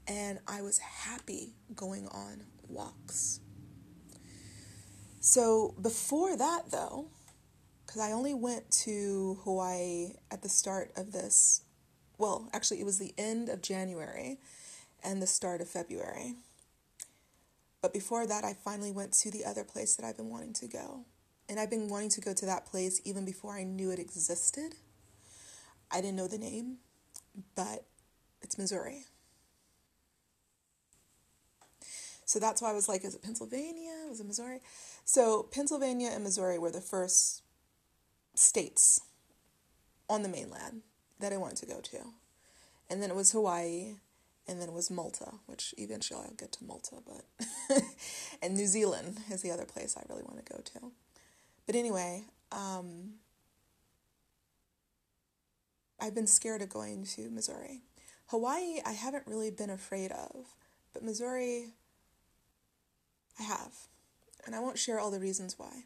and 0.08 0.40
I 0.48 0.62
was 0.62 0.78
happy 0.80 1.54
going 1.76 2.08
on 2.08 2.44
walks. 2.68 3.40
So 5.20 5.74
before 5.82 6.38
that, 6.38 6.70
though, 6.72 7.08
because 7.86 8.02
I 8.02 8.12
only 8.12 8.34
went 8.34 8.70
to 8.84 9.40
Hawaii 9.44 10.14
at 10.30 10.42
the 10.42 10.50
start 10.50 10.92
of 10.96 11.12
this, 11.12 11.62
well, 12.18 12.50
actually, 12.54 12.80
it 12.80 12.86
was 12.86 13.00
the 13.00 13.14
end 13.18 13.50
of 13.50 13.62
January 13.62 14.38
and 15.04 15.22
the 15.22 15.28
start 15.28 15.62
of 15.62 15.70
February. 15.70 16.36
But 17.82 17.94
before 17.94 18.28
that, 18.28 18.44
I 18.44 18.54
finally 18.54 18.92
went 18.92 19.14
to 19.14 19.32
the 19.32 19.46
other 19.46 19.64
place 19.64 19.96
that 19.96 20.06
I've 20.06 20.18
been 20.18 20.30
wanting 20.30 20.54
to 20.54 20.68
go. 20.68 21.06
And 21.48 21.60
I've 21.60 21.70
been 21.70 21.90
wanting 21.90 22.10
to 22.10 22.22
go 22.22 22.34
to 22.34 22.46
that 22.48 22.66
place 22.66 23.02
even 23.06 23.26
before 23.26 23.54
I 23.54 23.64
knew 23.64 23.92
it 23.92 24.00
existed. 24.00 24.76
I 25.92 26.02
didn't 26.02 26.16
know 26.16 26.28
the 26.28 26.38
name, 26.38 26.78
but 27.56 27.86
it's 28.42 28.58
Missouri. 28.58 29.06
So 32.26 32.40
that's 32.40 32.62
why 32.62 32.72
I 32.72 32.74
was 32.74 32.90
like, 32.90 33.06
is 33.06 33.16
it 33.16 33.22
Pennsylvania? 33.22 34.08
Was 34.10 34.20
it 34.20 34.26
Missouri? 34.26 34.60
So 35.06 35.44
Pennsylvania 35.44 36.10
and 36.12 36.24
Missouri 36.24 36.58
were 36.58 36.72
the 36.72 36.82
first 36.82 37.44
states 38.34 39.00
on 40.10 40.24
the 40.24 40.30
mainland 40.30 40.82
that 41.20 41.32
I 41.32 41.38
wanted 41.38 41.58
to 41.58 41.66
go 41.68 41.80
to. 41.80 41.98
And 42.90 43.02
then 43.02 43.10
it 43.10 43.16
was 43.16 43.32
Hawaii, 43.32 43.96
and 44.48 44.62
then 44.62 44.70
it 44.70 44.74
was 44.74 44.92
Malta, 44.92 45.34
which 45.46 45.74
eventually 45.78 46.22
I'll 46.24 46.36
get 46.36 46.52
to 46.54 46.64
Malta, 46.64 46.98
but 47.06 47.82
and 48.42 48.56
New 48.56 48.68
Zealand 48.68 49.20
is 49.32 49.42
the 49.42 49.52
other 49.52 49.66
place 49.66 49.96
I 49.98 50.04
really 50.08 50.24
want 50.24 50.46
to 50.46 50.54
go 50.54 50.60
to. 50.62 50.92
But 51.66 51.76
anyway, 51.76 52.26
um, 52.52 53.16
I've 56.00 56.16
been 56.16 56.28
scared 56.28 56.62
of 56.62 56.70
going 56.70 57.06
to 57.16 57.30
Missouri. 57.30 57.84
Hawaii, 58.28 58.80
I 58.86 58.94
haven't 58.94 59.28
really 59.28 59.52
been 59.52 59.70
afraid 59.70 60.12
of, 60.12 60.56
but 60.94 61.04
Missouri, 61.04 61.74
I 63.40 63.44
have. 63.44 63.74
And 64.46 64.56
I 64.56 64.60
won't 64.60 64.78
share 64.78 65.00
all 65.00 65.12
the 65.12 65.20
reasons 65.20 65.58
why. 65.58 65.86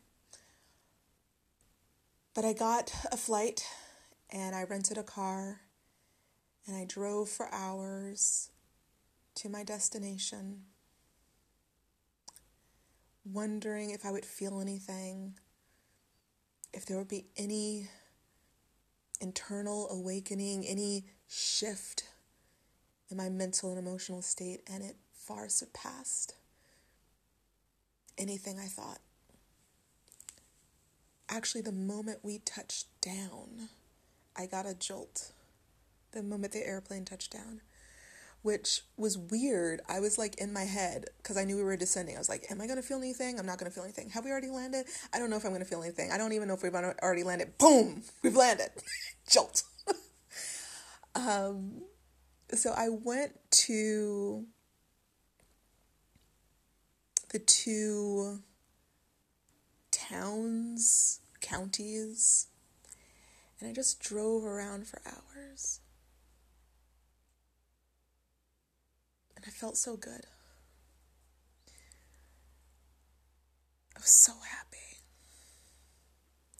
But 2.33 2.45
I 2.45 2.53
got 2.53 2.93
a 3.11 3.17
flight 3.17 3.65
and 4.29 4.55
I 4.55 4.63
rented 4.63 4.97
a 4.97 5.03
car 5.03 5.61
and 6.67 6.75
I 6.75 6.85
drove 6.85 7.29
for 7.29 7.53
hours 7.53 8.51
to 9.35 9.49
my 9.49 9.63
destination, 9.63 10.63
wondering 13.25 13.91
if 13.91 14.05
I 14.05 14.11
would 14.11 14.25
feel 14.25 14.59
anything, 14.59 15.35
if 16.73 16.85
there 16.85 16.97
would 16.97 17.07
be 17.07 17.25
any 17.37 17.89
internal 19.21 19.89
awakening, 19.89 20.65
any 20.65 21.05
shift 21.27 22.03
in 23.09 23.17
my 23.17 23.29
mental 23.29 23.69
and 23.69 23.79
emotional 23.79 24.21
state, 24.21 24.61
and 24.71 24.83
it 24.83 24.95
far 25.13 25.49
surpassed 25.49 26.35
anything 28.17 28.59
I 28.59 28.67
thought. 28.67 28.99
Actually, 31.27 31.61
the 31.61 31.71
moment 31.71 32.19
we 32.23 32.39
touched 32.39 32.87
down, 33.01 33.69
I 34.35 34.45
got 34.45 34.65
a 34.65 34.73
jolt. 34.73 35.31
The 36.11 36.23
moment 36.23 36.53
the 36.53 36.65
airplane 36.65 37.05
touched 37.05 37.31
down, 37.31 37.61
which 38.41 38.81
was 38.97 39.17
weird. 39.17 39.81
I 39.87 39.99
was 39.99 40.17
like 40.17 40.39
in 40.39 40.53
my 40.53 40.63
head 40.63 41.05
because 41.17 41.37
I 41.37 41.43
knew 41.43 41.57
we 41.57 41.63
were 41.63 41.77
descending. 41.77 42.15
I 42.15 42.19
was 42.19 42.29
like, 42.29 42.45
Am 42.49 42.61
I 42.61 42.65
going 42.67 42.77
to 42.77 42.87
feel 42.87 42.97
anything? 42.97 43.39
I'm 43.39 43.45
not 43.45 43.57
going 43.57 43.69
to 43.69 43.75
feel 43.75 43.83
anything. 43.83 44.09
Have 44.11 44.25
we 44.25 44.31
already 44.31 44.49
landed? 44.49 44.85
I 45.13 45.19
don't 45.19 45.29
know 45.29 45.35
if 45.35 45.43
I'm 45.43 45.51
going 45.51 45.63
to 45.63 45.67
feel 45.67 45.83
anything. 45.83 46.11
I 46.11 46.17
don't 46.17 46.33
even 46.33 46.47
know 46.47 46.53
if 46.53 46.63
we've 46.63 46.73
already 46.73 47.23
landed. 47.23 47.57
Boom! 47.57 48.03
We've 48.23 48.35
landed. 48.35 48.69
jolt. 49.29 49.63
um, 51.15 51.83
so 52.53 52.73
I 52.75 52.89
went 52.89 53.33
to 53.51 54.45
the 57.31 57.39
two 57.39 58.39
towns, 59.91 61.19
counties, 61.41 62.47
and 63.59 63.69
I 63.69 63.73
just 63.73 63.99
drove 63.99 64.43
around 64.43 64.87
for 64.87 65.01
hours. 65.05 65.81
And 69.39 69.45
I 69.47 69.51
felt 69.51 69.77
so 69.77 69.95
good. 69.95 70.25
I 73.95 73.99
was 73.99 74.09
so 74.09 74.33
happy. 74.33 74.97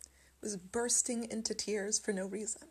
I 0.06 0.40
was 0.42 0.56
bursting 0.56 1.30
into 1.30 1.54
tears 1.54 2.00
for 2.00 2.14
no 2.14 2.26
reason. 2.26 2.70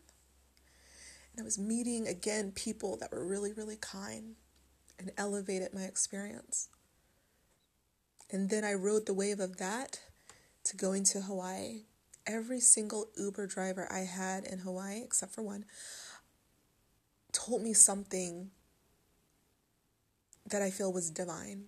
And 1.33 1.43
I 1.43 1.45
was 1.45 1.59
meeting 1.59 2.09
again 2.09 2.53
people 2.53 2.97
that 2.97 3.13
were 3.13 3.23
really, 3.23 3.53
really 3.53 3.77
kind 3.77 4.37
and 4.99 5.11
elevated 5.19 5.75
my 5.75 5.83
experience. 5.83 6.71
And 8.31 8.49
then 8.49 8.65
I 8.65 8.73
rode 8.73 9.05
the 9.05 9.13
wave 9.13 9.41
of 9.41 9.59
that 9.59 10.01
to 10.65 10.77
going 10.79 11.05
to 11.05 11.21
Hawaii. 11.21 11.83
Every 12.27 12.61
single 12.61 13.09
Uber 13.19 13.47
driver 13.47 13.87
I 13.93 14.01
had 14.01 14.45
in 14.45 14.61
Hawaii, 14.61 15.03
except 15.05 15.35
for 15.35 15.43
one, 15.43 15.67
told 17.31 17.61
me 17.61 17.75
something 17.75 18.53
that 20.51 20.63
I 20.63 20.71
feel 20.71 20.93
was 20.93 21.11
divine. 21.11 21.65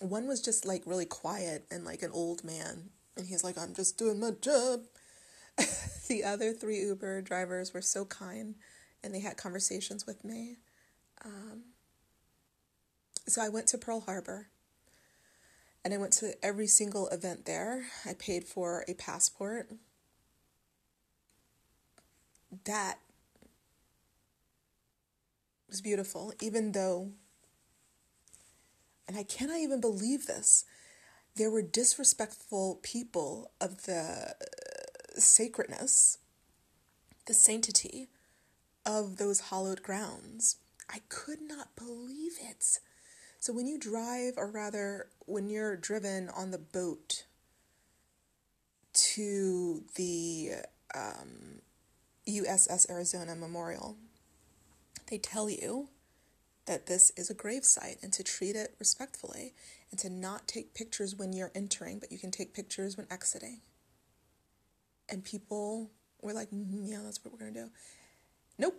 One 0.00 0.26
was 0.26 0.40
just 0.40 0.64
like 0.64 0.82
really 0.86 1.04
quiet 1.04 1.66
and 1.70 1.84
like 1.84 2.02
an 2.02 2.10
old 2.12 2.42
man, 2.42 2.90
and 3.16 3.26
he's 3.26 3.44
like, 3.44 3.58
I'm 3.58 3.74
just 3.74 3.98
doing 3.98 4.18
my 4.18 4.30
job. 4.40 4.80
the 6.08 6.24
other 6.24 6.52
three 6.52 6.80
Uber 6.80 7.22
drivers 7.22 7.74
were 7.74 7.82
so 7.82 8.04
kind 8.04 8.54
and 9.02 9.14
they 9.14 9.20
had 9.20 9.36
conversations 9.36 10.06
with 10.06 10.24
me. 10.24 10.56
Um, 11.24 11.62
so 13.26 13.42
I 13.42 13.48
went 13.48 13.66
to 13.68 13.78
Pearl 13.78 14.00
Harbor 14.00 14.48
and 15.84 15.94
I 15.94 15.98
went 15.98 16.12
to 16.14 16.34
every 16.44 16.66
single 16.66 17.08
event 17.08 17.46
there. 17.46 17.86
I 18.04 18.14
paid 18.14 18.44
for 18.44 18.84
a 18.88 18.94
passport. 18.94 19.70
That 22.64 22.98
was 25.70 25.80
beautiful, 25.80 26.32
even 26.40 26.72
though 26.72 27.12
and 29.10 29.18
I 29.18 29.24
cannot 29.24 29.58
even 29.58 29.80
believe 29.80 30.28
this, 30.28 30.64
there 31.34 31.50
were 31.50 31.62
disrespectful 31.62 32.78
people 32.80 33.50
of 33.60 33.82
the 33.86 34.36
sacredness, 35.16 36.18
the 37.26 37.34
sanctity 37.34 38.08
of 38.86 39.16
those 39.16 39.40
hallowed 39.40 39.82
grounds. 39.82 40.58
I 40.88 41.00
could 41.08 41.40
not 41.42 41.74
believe 41.74 42.34
it. 42.40 42.78
So 43.40 43.52
when 43.52 43.66
you 43.66 43.80
drive, 43.80 44.34
or 44.36 44.48
rather, 44.48 45.08
when 45.26 45.50
you're 45.50 45.76
driven 45.76 46.28
on 46.28 46.52
the 46.52 46.58
boat 46.58 47.24
to 48.92 49.82
the 49.96 50.52
um, 50.94 51.62
USS 52.28 52.88
Arizona 52.88 53.34
Memorial, 53.34 53.96
they 55.10 55.18
tell 55.18 55.50
you 55.50 55.88
that 56.66 56.86
this 56.86 57.10
is 57.16 57.30
a 57.30 57.34
gravesite 57.34 58.02
and 58.02 58.12
to 58.12 58.22
treat 58.22 58.54
it 58.54 58.74
respectfully 58.78 59.54
and 59.90 59.98
to 60.00 60.08
not 60.08 60.46
take 60.46 60.72
pictures 60.72 61.16
when 61.16 61.32
you're 61.32 61.50
entering, 61.54 61.98
but 61.98 62.12
you 62.12 62.18
can 62.18 62.30
take 62.30 62.54
pictures 62.54 62.96
when 62.96 63.06
exiting. 63.10 63.60
And 65.08 65.24
people 65.24 65.90
were 66.22 66.32
like, 66.32 66.50
mm, 66.50 66.88
yeah, 66.88 67.00
that's 67.02 67.24
what 67.24 67.32
we're 67.32 67.40
going 67.40 67.54
to 67.54 67.60
do. 67.64 67.70
Nope. 68.58 68.76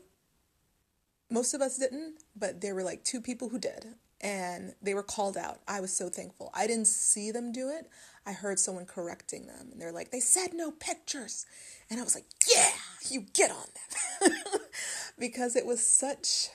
Most 1.30 1.54
of 1.54 1.62
us 1.62 1.78
didn't, 1.78 2.16
but 2.36 2.62
there 2.62 2.76
were 2.76 2.84
like 2.84 3.04
two 3.04 3.20
people 3.20 3.50
who 3.50 3.60
did 3.60 3.86
and 4.22 4.74
they 4.82 4.94
were 4.94 5.04
called 5.04 5.36
out. 5.36 5.60
I 5.68 5.82
was 5.82 5.92
so 5.92 6.10
thankful. 6.10 6.52
I 6.54 6.68
didn't 6.68 6.88
see 6.88 7.32
them 7.32 7.52
do 7.52 7.70
it. 7.70 7.90
I 8.26 8.34
heard 8.34 8.60
someone 8.60 8.86
correcting 8.86 9.48
them, 9.48 9.70
and 9.72 9.82
they're 9.82 9.92
like, 9.92 10.12
they 10.12 10.20
said 10.20 10.54
no 10.54 10.70
pictures. 10.70 11.48
And 11.90 12.00
I 12.00 12.04
was 12.04 12.14
like, 12.14 12.26
yeah, 12.56 12.70
you 13.10 13.26
get 13.34 13.50
on 13.50 13.66
them. 14.22 14.32
because 15.22 15.56
it 15.56 15.66
was 15.66 15.86
such. 15.86 16.50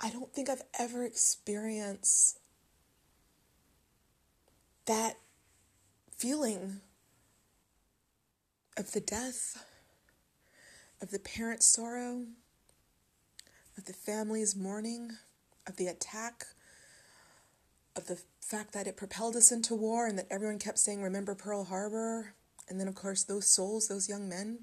I 0.00 0.08
don't 0.08 0.32
think 0.32 0.48
I've 0.48 0.64
ever 0.78 1.04
experienced 1.04 2.38
that 4.86 5.18
feeling 6.16 6.80
of 8.78 8.92
the 8.92 9.00
death, 9.00 9.66
of 11.02 11.10
the 11.10 11.18
parent's 11.18 11.66
sorrow 11.66 12.24
of 13.76 13.86
the 13.86 13.92
family's 13.92 14.54
mourning, 14.54 15.10
of 15.66 15.76
the 15.76 15.86
attack, 15.86 16.46
of 17.96 18.06
the 18.06 18.18
fact 18.40 18.72
that 18.72 18.86
it 18.86 18.96
propelled 18.96 19.36
us 19.36 19.50
into 19.50 19.74
war 19.74 20.06
and 20.06 20.18
that 20.18 20.26
everyone 20.30 20.58
kept 20.58 20.78
saying, 20.78 21.02
Remember 21.02 21.34
Pearl 21.34 21.64
Harbor? 21.64 22.34
And 22.68 22.80
then, 22.80 22.88
of 22.88 22.94
course, 22.94 23.24
those 23.24 23.46
souls, 23.46 23.88
those 23.88 24.08
young 24.08 24.28
men, 24.28 24.60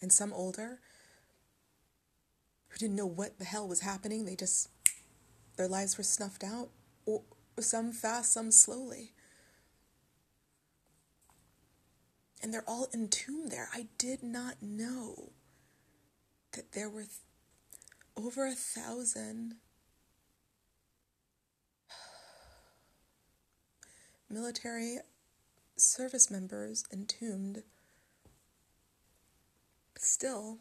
and 0.00 0.12
some 0.12 0.32
older, 0.32 0.78
who 2.68 2.78
didn't 2.78 2.96
know 2.96 3.06
what 3.06 3.38
the 3.38 3.44
hell 3.44 3.66
was 3.66 3.80
happening. 3.80 4.24
They 4.24 4.36
just, 4.36 4.68
their 5.56 5.68
lives 5.68 5.98
were 5.98 6.04
snuffed 6.04 6.44
out, 6.44 6.68
or 7.06 7.22
some 7.58 7.92
fast, 7.92 8.32
some 8.32 8.52
slowly. 8.52 9.12
And 12.40 12.54
they're 12.54 12.68
all 12.68 12.86
entombed 12.94 13.50
there. 13.50 13.68
I 13.74 13.88
did 13.98 14.22
not 14.22 14.62
know 14.62 15.32
that 16.52 16.72
there 16.72 16.88
were 16.88 17.06
over 18.16 18.46
a 18.46 18.54
thousand 18.54 19.56
military 24.30 24.98
service 25.80 26.30
members 26.30 26.84
entombed 26.92 27.62
still 29.96 30.58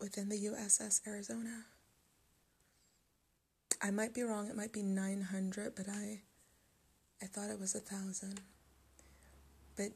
within 0.00 0.28
the 0.28 0.46
USS 0.46 1.00
Arizona. 1.06 1.64
I 3.82 3.90
might 3.90 4.12
be 4.12 4.22
wrong, 4.22 4.48
it 4.48 4.56
might 4.56 4.72
be 4.72 4.82
900, 4.82 5.74
but 5.74 5.88
I 5.88 6.20
I 7.22 7.26
thought 7.26 7.50
it 7.50 7.60
was 7.60 7.74
a 7.74 7.80
thousand. 7.80 8.40
But 9.76 9.92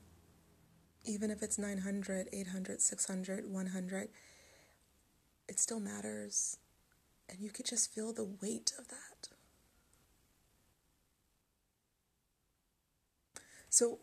even 1.04 1.30
if 1.30 1.42
it's 1.42 1.58
900, 1.58 2.28
800, 2.32 2.80
600, 2.80 3.50
100, 3.50 4.08
it 5.48 5.58
still 5.58 5.80
matters. 5.80 6.58
And 7.28 7.40
you 7.40 7.50
could 7.50 7.64
just 7.64 7.94
feel 7.94 8.12
the 8.12 8.28
weight 8.42 8.72
of 8.78 8.88
that. 8.88 9.13
So 13.74 13.98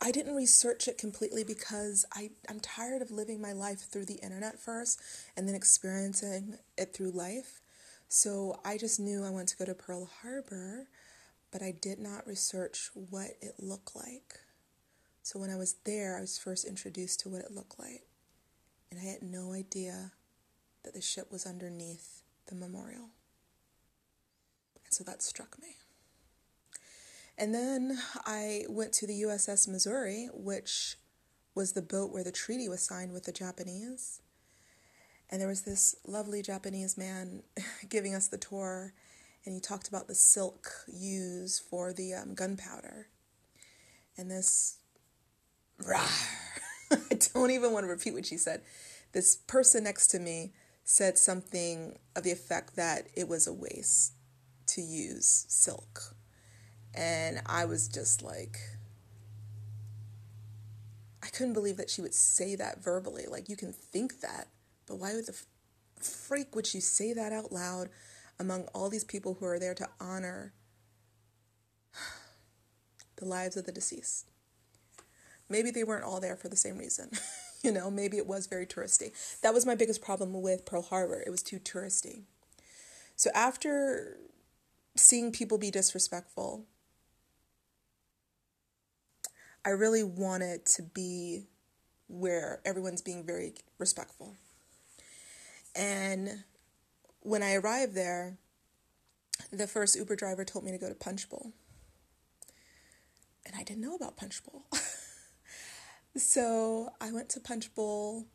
I 0.00 0.12
didn't 0.12 0.36
research 0.36 0.86
it 0.86 0.96
completely 0.96 1.42
because 1.42 2.04
I, 2.14 2.30
I'm 2.48 2.60
tired 2.60 3.02
of 3.02 3.10
living 3.10 3.42
my 3.42 3.52
life 3.52 3.80
through 3.80 4.04
the 4.04 4.20
internet 4.22 4.60
first 4.60 5.00
and 5.36 5.48
then 5.48 5.56
experiencing 5.56 6.58
it 6.78 6.94
through 6.94 7.10
life. 7.10 7.60
So 8.08 8.60
I 8.64 8.78
just 8.78 9.00
knew 9.00 9.24
I 9.24 9.30
wanted 9.30 9.48
to 9.48 9.56
go 9.56 9.64
to 9.64 9.74
Pearl 9.74 10.08
Harbor, 10.22 10.86
but 11.50 11.62
I 11.62 11.72
did 11.72 11.98
not 11.98 12.28
research 12.28 12.90
what 12.94 13.30
it 13.42 13.56
looked 13.58 13.96
like. 13.96 14.38
So 15.24 15.40
when 15.40 15.50
I 15.50 15.56
was 15.56 15.74
there, 15.84 16.16
I 16.16 16.20
was 16.20 16.38
first 16.38 16.64
introduced 16.64 17.18
to 17.20 17.28
what 17.28 17.40
it 17.40 17.50
looked 17.50 17.80
like 17.80 18.02
and 18.92 19.00
I 19.00 19.04
had 19.04 19.22
no 19.24 19.52
idea 19.52 20.12
that 20.84 20.94
the 20.94 21.00
ship 21.00 21.32
was 21.32 21.44
underneath 21.44 22.22
the 22.46 22.54
memorial. 22.54 23.10
And 24.84 24.94
so 24.94 25.02
that 25.02 25.24
struck 25.24 25.60
me. 25.60 25.74
And 27.36 27.54
then 27.54 27.98
I 28.24 28.64
went 28.68 28.92
to 28.94 29.06
the 29.06 29.22
USS 29.22 29.66
Missouri, 29.66 30.28
which 30.32 30.96
was 31.54 31.72
the 31.72 31.82
boat 31.82 32.12
where 32.12 32.24
the 32.24 32.32
treaty 32.32 32.68
was 32.68 32.82
signed 32.82 33.12
with 33.12 33.24
the 33.24 33.32
Japanese. 33.32 34.20
And 35.30 35.40
there 35.40 35.48
was 35.48 35.62
this 35.62 35.96
lovely 36.06 36.42
Japanese 36.42 36.96
man 36.96 37.42
giving 37.88 38.14
us 38.14 38.28
the 38.28 38.38
tour, 38.38 38.92
and 39.44 39.54
he 39.54 39.60
talked 39.60 39.88
about 39.88 40.06
the 40.06 40.14
silk 40.14 40.70
used 40.86 41.62
for 41.62 41.92
the 41.92 42.14
um, 42.14 42.34
gunpowder. 42.34 43.08
And 44.16 44.30
this, 44.30 44.78
I 45.88 47.18
don't 47.34 47.50
even 47.50 47.72
want 47.72 47.84
to 47.84 47.90
repeat 47.90 48.14
what 48.14 48.26
she 48.26 48.36
said. 48.36 48.62
This 49.12 49.36
person 49.36 49.84
next 49.84 50.08
to 50.08 50.20
me 50.20 50.52
said 50.84 51.18
something 51.18 51.98
of 52.14 52.22
the 52.22 52.30
effect 52.30 52.76
that 52.76 53.08
it 53.16 53.28
was 53.28 53.46
a 53.46 53.52
waste 53.52 54.12
to 54.66 54.82
use 54.82 55.46
silk. 55.48 56.14
And 56.94 57.40
I 57.46 57.64
was 57.64 57.88
just 57.88 58.22
like, 58.22 58.58
I 61.22 61.28
couldn't 61.28 61.54
believe 61.54 61.76
that 61.78 61.90
she 61.90 62.02
would 62.02 62.14
say 62.14 62.54
that 62.56 62.82
verbally. 62.82 63.24
Like, 63.28 63.48
you 63.48 63.56
can 63.56 63.72
think 63.72 64.20
that, 64.20 64.48
but 64.86 64.96
why 64.96 65.14
would 65.14 65.26
the 65.26 65.36
freak 66.00 66.54
would 66.54 66.72
you 66.72 66.80
say 66.80 67.12
that 67.12 67.32
out 67.32 67.50
loud 67.50 67.88
among 68.38 68.64
all 68.74 68.90
these 68.90 69.04
people 69.04 69.34
who 69.34 69.46
are 69.46 69.58
there 69.58 69.74
to 69.74 69.88
honor 70.00 70.52
the 73.16 73.24
lives 73.24 73.56
of 73.56 73.66
the 73.66 73.72
deceased? 73.72 74.26
Maybe 75.48 75.70
they 75.70 75.84
weren't 75.84 76.04
all 76.04 76.20
there 76.20 76.36
for 76.36 76.48
the 76.48 76.56
same 76.56 76.78
reason. 76.78 77.10
you 77.62 77.72
know, 77.72 77.90
maybe 77.90 78.18
it 78.18 78.26
was 78.26 78.46
very 78.46 78.66
touristy. 78.66 79.12
That 79.40 79.54
was 79.54 79.66
my 79.66 79.74
biggest 79.74 80.02
problem 80.02 80.40
with 80.40 80.64
Pearl 80.64 80.82
Harbor. 80.82 81.22
It 81.26 81.30
was 81.30 81.42
too 81.42 81.58
touristy. 81.58 82.22
So 83.16 83.30
after 83.34 84.18
seeing 84.96 85.32
people 85.32 85.58
be 85.58 85.70
disrespectful, 85.70 86.66
I 89.64 89.70
really 89.70 90.02
wanted 90.02 90.66
to 90.66 90.82
be 90.82 91.46
where 92.08 92.60
everyone's 92.64 93.02
being 93.02 93.24
very 93.24 93.54
respectful. 93.78 94.36
And 95.74 96.44
when 97.20 97.42
I 97.42 97.54
arrived 97.54 97.94
there, 97.94 98.36
the 99.50 99.66
first 99.66 99.96
Uber 99.96 100.16
driver 100.16 100.44
told 100.44 100.64
me 100.64 100.70
to 100.70 100.78
go 100.78 100.88
to 100.88 100.94
Punch 100.94 101.28
Bowl. 101.28 101.52
And 103.46 103.54
I 103.56 103.62
didn't 103.62 103.82
know 103.82 103.94
about 103.94 104.16
Punch 104.16 104.42
Bowl. 104.44 104.64
So 106.16 106.90
I 107.00 107.10
went 107.10 107.28
to 107.30 107.40
Punch 107.40 107.74
Bowl, 107.74 108.26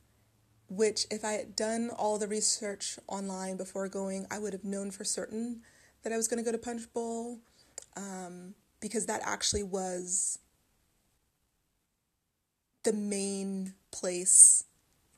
which, 0.70 1.06
if 1.10 1.24
I 1.24 1.34
had 1.34 1.56
done 1.56 1.90
all 1.90 2.18
the 2.18 2.28
research 2.28 3.00
online 3.08 3.56
before 3.56 3.88
going, 3.88 4.28
I 4.30 4.40
would 4.40 4.52
have 4.52 4.66
known 4.66 4.92
for 4.92 5.06
certain 5.06 5.62
that 6.04 6.12
I 6.12 6.18
was 6.18 6.28
going 6.28 6.44
to 6.44 6.46
go 6.46 6.52
to 6.52 6.62
Punchbowl 6.62 7.40
um, 7.96 8.54
because 8.82 9.06
that 9.06 9.22
actually 9.24 9.64
was 9.64 10.40
the 12.90 12.98
main 12.98 13.74
place. 13.92 14.64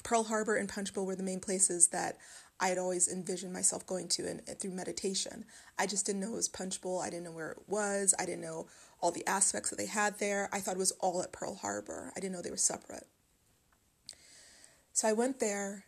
Pearl 0.04 0.26
Harbor 0.26 0.58
and 0.58 0.68
Punchbowl 0.68 1.06
were 1.06 1.16
the 1.16 1.24
main 1.24 1.40
places 1.40 1.88
that 1.90 2.18
I 2.60 2.68
had 2.68 2.78
always 2.78 3.08
envisioned 3.08 3.54
myself 3.54 3.88
going 3.88 4.10
to 4.10 4.28
and 4.28 4.46
through 4.60 4.72
meditation. 4.72 5.46
I 5.80 5.88
just 5.88 6.06
didn't 6.06 6.20
know 6.20 6.34
it 6.34 6.36
was 6.36 6.50
Punchbowl. 6.50 7.00
I 7.00 7.10
didn't 7.10 7.24
know 7.24 7.32
where 7.32 7.52
it 7.52 7.64
was. 7.68 8.14
I 8.20 8.26
didn't 8.26 8.42
know 8.42 8.68
all 9.00 9.12
the 9.12 9.26
aspects 9.26 9.70
that 9.70 9.78
they 9.78 9.86
had 9.86 10.20
there. 10.20 10.50
I 10.52 10.60
thought 10.60 10.76
it 10.76 10.80
was 10.80 10.92
all 11.00 11.24
at 11.24 11.32
Pearl 11.32 11.56
Harbor. 11.56 12.12
I 12.16 12.20
didn't 12.20 12.34
know 12.34 12.42
they 12.42 12.52
were 12.52 12.58
separate. 12.58 13.08
So 14.92 15.08
I 15.08 15.14
went 15.14 15.40
there, 15.40 15.86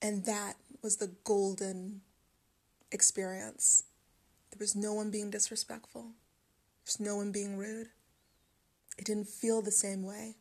and 0.00 0.24
that 0.24 0.54
was 0.82 0.96
the 0.96 1.12
golden 1.24 2.00
experience. 2.90 3.84
There 4.50 4.58
was 4.58 4.74
no 4.74 4.94
one 4.94 5.10
being 5.10 5.30
disrespectful, 5.30 6.12
there's 6.86 6.98
no 6.98 7.16
one 7.16 7.30
being 7.30 7.58
rude. 7.58 7.88
It 8.96 9.04
didn't 9.04 9.28
feel 9.28 9.60
the 9.60 9.70
same 9.70 10.02
way. 10.02 10.36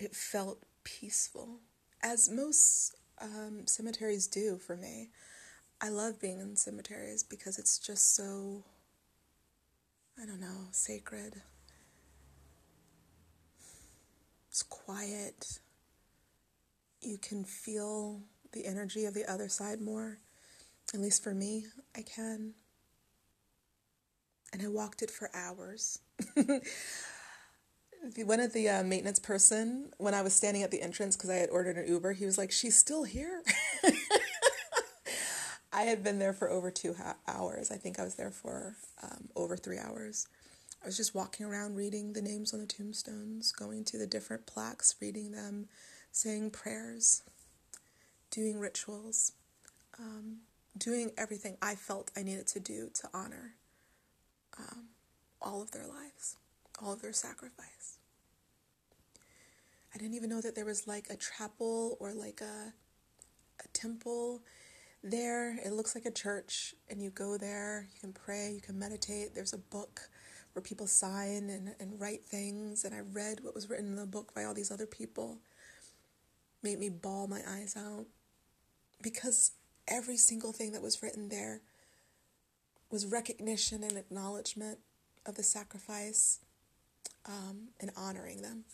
It 0.00 0.16
felt 0.16 0.62
peaceful, 0.82 1.60
as 2.02 2.30
most 2.30 2.94
um, 3.20 3.66
cemeteries 3.66 4.26
do 4.26 4.56
for 4.56 4.74
me. 4.74 5.10
I 5.78 5.90
love 5.90 6.18
being 6.18 6.40
in 6.40 6.56
cemeteries 6.56 7.22
because 7.22 7.58
it's 7.58 7.78
just 7.78 8.16
so, 8.16 8.64
I 10.18 10.24
don't 10.24 10.40
know, 10.40 10.68
sacred. 10.70 11.42
It's 14.48 14.62
quiet. 14.62 15.58
You 17.02 17.18
can 17.18 17.44
feel 17.44 18.22
the 18.52 18.64
energy 18.64 19.04
of 19.04 19.12
the 19.12 19.30
other 19.30 19.50
side 19.50 19.82
more. 19.82 20.16
At 20.94 21.00
least 21.00 21.22
for 21.22 21.34
me, 21.34 21.66
I 21.94 22.00
can. 22.00 22.54
And 24.50 24.62
I 24.62 24.68
walked 24.68 25.02
it 25.02 25.10
for 25.10 25.28
hours. 25.34 25.98
One 28.24 28.40
of 28.40 28.52
the 28.52 28.68
uh, 28.68 28.82
maintenance 28.82 29.18
person, 29.18 29.92
when 29.98 30.14
I 30.14 30.22
was 30.22 30.34
standing 30.34 30.62
at 30.62 30.70
the 30.70 30.80
entrance 30.82 31.16
because 31.16 31.30
I 31.30 31.34
had 31.36 31.50
ordered 31.50 31.76
an 31.76 31.86
Uber, 31.86 32.12
he 32.12 32.24
was 32.24 32.38
like, 32.38 32.50
"She's 32.50 32.76
still 32.76 33.04
here." 33.04 33.42
I 35.72 35.82
had 35.82 36.02
been 36.02 36.18
there 36.18 36.32
for 36.32 36.50
over 36.50 36.70
two 36.70 36.94
ha- 36.94 37.16
hours. 37.28 37.70
I 37.70 37.76
think 37.76 38.00
I 38.00 38.04
was 38.04 38.14
there 38.16 38.30
for 38.30 38.76
um, 39.02 39.28
over 39.36 39.56
three 39.56 39.78
hours. 39.78 40.26
I 40.82 40.86
was 40.86 40.96
just 40.96 41.14
walking 41.14 41.46
around 41.46 41.76
reading 41.76 42.12
the 42.14 42.22
names 42.22 42.54
on 42.54 42.60
the 42.60 42.66
tombstones, 42.66 43.52
going 43.52 43.84
to 43.84 43.98
the 43.98 44.06
different 44.06 44.46
plaques, 44.46 44.94
reading 45.00 45.32
them, 45.32 45.68
saying 46.10 46.50
prayers, 46.50 47.22
doing 48.30 48.58
rituals, 48.58 49.32
um, 49.98 50.38
doing 50.76 51.12
everything 51.18 51.56
I 51.60 51.74
felt 51.74 52.10
I 52.16 52.22
needed 52.22 52.46
to 52.48 52.60
do 52.60 52.90
to 52.94 53.08
honor 53.12 53.54
um, 54.58 54.86
all 55.40 55.62
of 55.62 55.70
their 55.72 55.86
lives, 55.86 56.36
all 56.82 56.96
their 56.96 57.12
sacrifice. 57.12 57.98
I 59.94 59.98
didn't 59.98 60.14
even 60.14 60.30
know 60.30 60.40
that 60.40 60.54
there 60.54 60.64
was 60.64 60.86
like 60.86 61.08
a 61.10 61.16
chapel 61.16 61.96
or 62.00 62.12
like 62.12 62.40
a, 62.40 62.72
a 63.62 63.68
temple 63.72 64.42
there. 65.02 65.58
It 65.64 65.72
looks 65.72 65.94
like 65.94 66.04
a 66.06 66.10
church, 66.10 66.74
and 66.88 67.02
you 67.02 67.10
go 67.10 67.36
there, 67.36 67.88
you 67.92 68.00
can 68.00 68.12
pray, 68.12 68.52
you 68.54 68.60
can 68.60 68.78
meditate. 68.78 69.34
There's 69.34 69.52
a 69.52 69.58
book 69.58 70.08
where 70.52 70.62
people 70.62 70.86
sign 70.86 71.50
and, 71.50 71.74
and 71.80 72.00
write 72.00 72.24
things, 72.24 72.84
and 72.84 72.94
I 72.94 73.00
read 73.00 73.40
what 73.42 73.54
was 73.54 73.68
written 73.68 73.86
in 73.86 73.96
the 73.96 74.06
book 74.06 74.34
by 74.34 74.44
all 74.44 74.54
these 74.54 74.70
other 74.70 74.86
people. 74.86 75.38
Made 76.62 76.78
me 76.78 76.88
bawl 76.88 77.26
my 77.26 77.40
eyes 77.48 77.76
out 77.76 78.06
because 79.02 79.52
every 79.88 80.16
single 80.16 80.52
thing 80.52 80.72
that 80.72 80.82
was 80.82 81.02
written 81.02 81.28
there 81.28 81.62
was 82.90 83.06
recognition 83.06 83.82
and 83.82 83.96
acknowledgement 83.96 84.78
of 85.24 85.36
the 85.36 85.42
sacrifice 85.42 86.40
um, 87.26 87.68
and 87.80 87.90
honoring 87.96 88.42
them. 88.42 88.64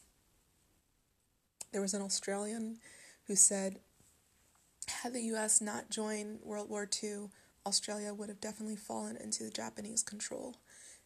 There 1.72 1.80
was 1.82 1.94
an 1.94 2.02
Australian 2.02 2.78
who 3.26 3.36
said, 3.36 3.80
had 5.02 5.12
the 5.12 5.22
US 5.34 5.60
not 5.60 5.90
joined 5.90 6.40
World 6.42 6.70
War 6.70 6.88
II, 7.02 7.28
Australia 7.66 8.14
would 8.14 8.28
have 8.28 8.40
definitely 8.40 8.76
fallen 8.76 9.16
into 9.16 9.50
Japanese 9.50 10.02
control 10.02 10.56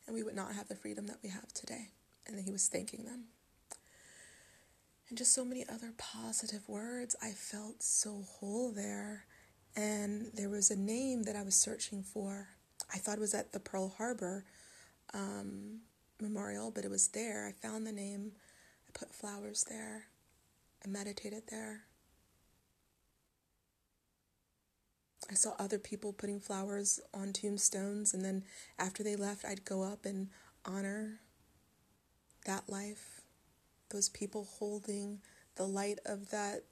and 0.06 0.14
we 0.14 0.22
would 0.22 0.34
not 0.34 0.54
have 0.54 0.68
the 0.68 0.74
freedom 0.74 1.06
that 1.06 1.18
we 1.22 1.28
have 1.28 1.52
today. 1.52 1.88
And 2.26 2.38
he 2.40 2.50
was 2.50 2.68
thanking 2.68 3.04
them. 3.04 3.26
And 5.08 5.16
just 5.16 5.32
so 5.32 5.44
many 5.44 5.64
other 5.68 5.92
positive 5.98 6.68
words. 6.68 7.16
I 7.22 7.30
felt 7.30 7.82
so 7.82 8.24
whole 8.28 8.72
there. 8.72 9.26
And 9.76 10.30
there 10.34 10.48
was 10.48 10.70
a 10.70 10.76
name 10.76 11.22
that 11.24 11.36
I 11.36 11.42
was 11.42 11.54
searching 11.54 12.02
for. 12.02 12.48
I 12.92 12.98
thought 12.98 13.18
it 13.18 13.20
was 13.20 13.34
at 13.34 13.52
the 13.52 13.60
Pearl 13.60 13.94
Harbor 13.98 14.44
um, 15.14 15.80
Memorial, 16.20 16.70
but 16.70 16.84
it 16.84 16.90
was 16.90 17.08
there. 17.08 17.46
I 17.46 17.52
found 17.52 17.86
the 17.86 17.92
name. 17.92 18.32
I 18.88 18.98
put 18.98 19.14
flowers 19.14 19.64
there. 19.68 20.06
I 20.84 20.88
meditated 20.88 21.44
there. 21.50 21.82
I 25.30 25.34
saw 25.34 25.54
other 25.58 25.78
people 25.78 26.12
putting 26.12 26.40
flowers 26.40 26.98
on 27.14 27.32
tombstones, 27.32 28.14
and 28.14 28.24
then 28.24 28.42
after 28.78 29.02
they 29.02 29.14
left, 29.14 29.44
I'd 29.44 29.64
go 29.64 29.82
up 29.82 30.04
and 30.04 30.28
honor 30.64 31.20
that 32.46 32.68
life, 32.68 33.20
those 33.90 34.08
people 34.08 34.48
holding 34.58 35.20
the 35.56 35.66
light 35.66 36.00
of 36.04 36.30
that 36.30 36.64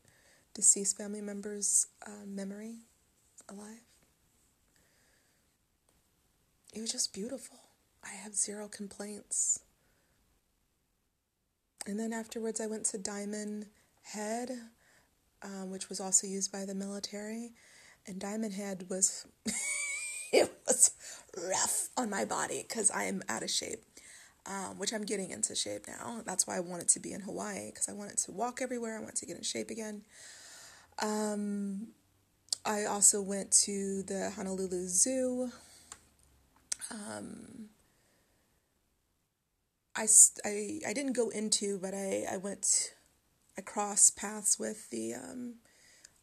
deceased 0.55 0.97
family 0.97 1.21
member's 1.21 1.87
uh, 2.07 2.27
memory 2.27 2.79
alive. 3.49 3.83
It 6.75 6.81
was 6.81 6.91
just 6.91 7.13
beautiful. 7.13 7.68
I 8.05 8.15
have 8.23 8.35
zero 8.35 8.69
complaints. 8.69 9.61
And 11.87 11.99
then 11.99 12.13
afterwards, 12.13 12.61
I 12.61 12.67
went 12.67 12.85
to 12.87 12.99
Diamond 12.99 13.67
Head, 14.03 14.51
um, 15.43 15.71
which 15.71 15.89
was 15.89 16.01
also 16.01 16.27
used 16.27 16.53
by 16.53 16.65
the 16.65 16.75
military 16.75 17.53
and 18.09 18.19
Diamond 18.19 18.55
Head 18.55 18.87
was 18.89 19.27
it 20.33 20.51
was 20.67 20.93
rough 21.37 21.89
on 21.97 22.11
my 22.11 22.25
body 22.25 22.65
because 22.67 22.91
I 22.91 23.05
am 23.05 23.23
out 23.29 23.43
of 23.43 23.51
shape, 23.51 23.85
um, 24.47 24.79
which 24.79 24.93
I'm 24.93 25.05
getting 25.05 25.31
into 25.31 25.55
shape 25.55 25.87
now. 25.87 26.23
That's 26.25 26.47
why 26.47 26.57
I 26.57 26.61
wanted 26.61 26.89
to 26.89 27.01
be 27.01 27.13
in 27.13 27.21
Hawaii 27.21 27.67
because 27.67 27.89
I 27.89 27.93
wanted 27.93 28.17
to 28.19 28.33
walk 28.33 28.61
everywhere. 28.63 28.97
I 28.97 29.01
wanted 29.01 29.17
to 29.17 29.27
get 29.27 29.37
in 29.37 29.43
shape 29.43 29.71
again. 29.71 30.03
Um, 31.01 31.89
I 32.65 32.87
also 32.87 33.23
went 33.23 33.53
to 33.65 34.03
the 34.03 34.31
Honolulu 34.35 34.89
Zoo. 34.89 35.53
Um, 36.91 37.69
I, 40.45 40.81
I, 40.87 40.93
didn't 40.93 41.15
go 41.15 41.29
into, 41.31 41.79
but 41.79 41.93
I, 41.93 42.25
I 42.31 42.37
went, 42.37 42.95
I 43.57 43.63
crossed 43.63 44.17
paths 44.17 44.59
with 44.59 44.89
the 44.91 45.15
um, 45.15 45.55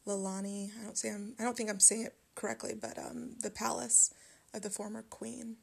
Lalani. 0.06 0.70
I 0.80 0.84
don't 0.84 0.96
say 0.96 1.10
I'm. 1.10 1.34
I 1.38 1.42
don't 1.42 1.56
think 1.56 1.68
I'm 1.68 1.80
saying 1.80 2.06
it 2.06 2.14
correctly, 2.34 2.74
but 2.80 2.98
um, 2.98 3.36
the 3.42 3.50
palace 3.50 4.14
of 4.54 4.62
the 4.62 4.70
former 4.70 5.02
queen. 5.02 5.56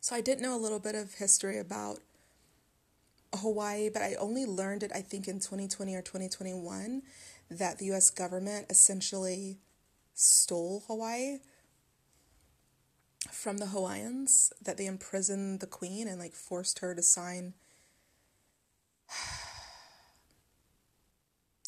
So 0.00 0.14
I 0.14 0.20
did 0.20 0.40
know 0.40 0.54
a 0.54 0.60
little 0.60 0.78
bit 0.78 0.94
of 0.94 1.14
history 1.14 1.58
about 1.58 2.00
Hawaii, 3.34 3.88
but 3.88 4.02
I 4.02 4.14
only 4.14 4.46
learned 4.46 4.82
it 4.82 4.92
I 4.94 5.00
think 5.00 5.26
in 5.26 5.40
2020 5.40 5.94
or 5.94 6.02
2021 6.02 7.02
that 7.50 7.78
the 7.78 7.86
U.S. 7.86 8.10
government 8.10 8.66
essentially 8.70 9.58
stole 10.14 10.84
Hawaii 10.86 11.38
from 13.30 13.58
the 13.58 13.66
Hawaiians. 13.66 14.52
That 14.62 14.76
they 14.76 14.86
imprisoned 14.86 15.60
the 15.60 15.66
queen 15.66 16.08
and 16.08 16.18
like 16.18 16.34
forced 16.34 16.80
her 16.80 16.94
to 16.94 17.02
sign. 17.02 17.54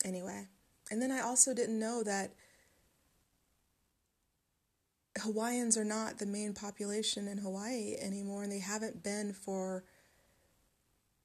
anyway 0.05 0.49
and 0.91 1.03
then 1.03 1.11
I 1.11 1.21
also 1.21 1.55
didn't 1.55 1.79
know 1.79 2.03
that 2.03 2.33
Hawaiians 5.19 5.77
are 5.77 5.85
not 5.85 6.19
the 6.19 6.27
main 6.27 6.55
population 6.55 7.29
in 7.29 7.39
Hawaii 7.39 7.97
anymore, 8.01 8.45
and 8.45 8.53
they 8.53 8.61
haven't 8.61 9.03
been 9.03 9.33
for 9.33 9.85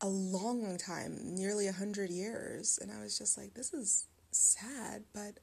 a 0.02 0.08
long, 0.08 0.64
long 0.64 0.78
time, 0.78 1.20
nearly 1.22 1.68
a 1.68 1.74
hundred 1.74 2.10
years. 2.10 2.80
And 2.82 2.92
I 2.92 3.02
was 3.02 3.18
just 3.18 3.38
like, 3.38 3.54
this 3.54 3.74
is 3.74 4.08
sad, 4.32 5.04
but 5.14 5.40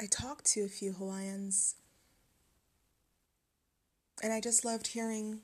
I 0.00 0.06
talked 0.06 0.46
to 0.46 0.64
a 0.64 0.68
few 0.68 0.92
Hawaiians, 0.92 1.76
and 4.22 4.32
I 4.32 4.40
just 4.40 4.64
loved 4.64 4.88
hearing 4.88 5.40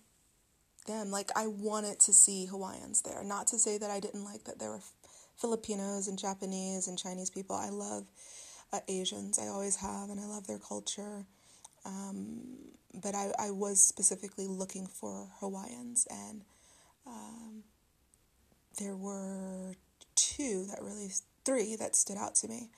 them. 0.86 1.10
Like, 1.10 1.30
I 1.36 1.46
wanted 1.46 2.00
to 2.00 2.12
see 2.12 2.46
Hawaiians 2.46 3.02
there. 3.02 3.22
Not 3.24 3.46
to 3.48 3.58
say 3.58 3.78
that 3.78 3.90
I 3.90 4.00
didn't 4.00 4.24
like 4.24 4.44
that 4.44 4.58
there 4.58 4.70
were 4.70 4.82
Filipinos 5.36 6.08
and 6.08 6.18
Japanese 6.18 6.88
and 6.88 6.98
Chinese 6.98 7.30
people. 7.30 7.56
I 7.56 7.70
love 7.70 8.04
uh, 8.72 8.80
Asians. 8.88 9.38
I 9.38 9.48
always 9.48 9.76
have, 9.76 10.10
and 10.10 10.20
I 10.20 10.26
love 10.26 10.46
their 10.46 10.58
culture. 10.58 11.24
Um, 11.84 12.42
but 13.02 13.14
I, 13.14 13.30
I 13.38 13.50
was 13.50 13.82
specifically 13.82 14.46
looking 14.46 14.86
for 14.86 15.28
Hawaiians, 15.40 16.06
and 16.10 16.42
um, 17.06 17.64
there 18.78 18.96
were 18.96 19.74
two 20.14 20.66
that 20.70 20.82
really, 20.82 21.10
three 21.44 21.76
that 21.76 21.96
stood 21.96 22.16
out 22.16 22.34
to 22.36 22.48
me 22.48 22.68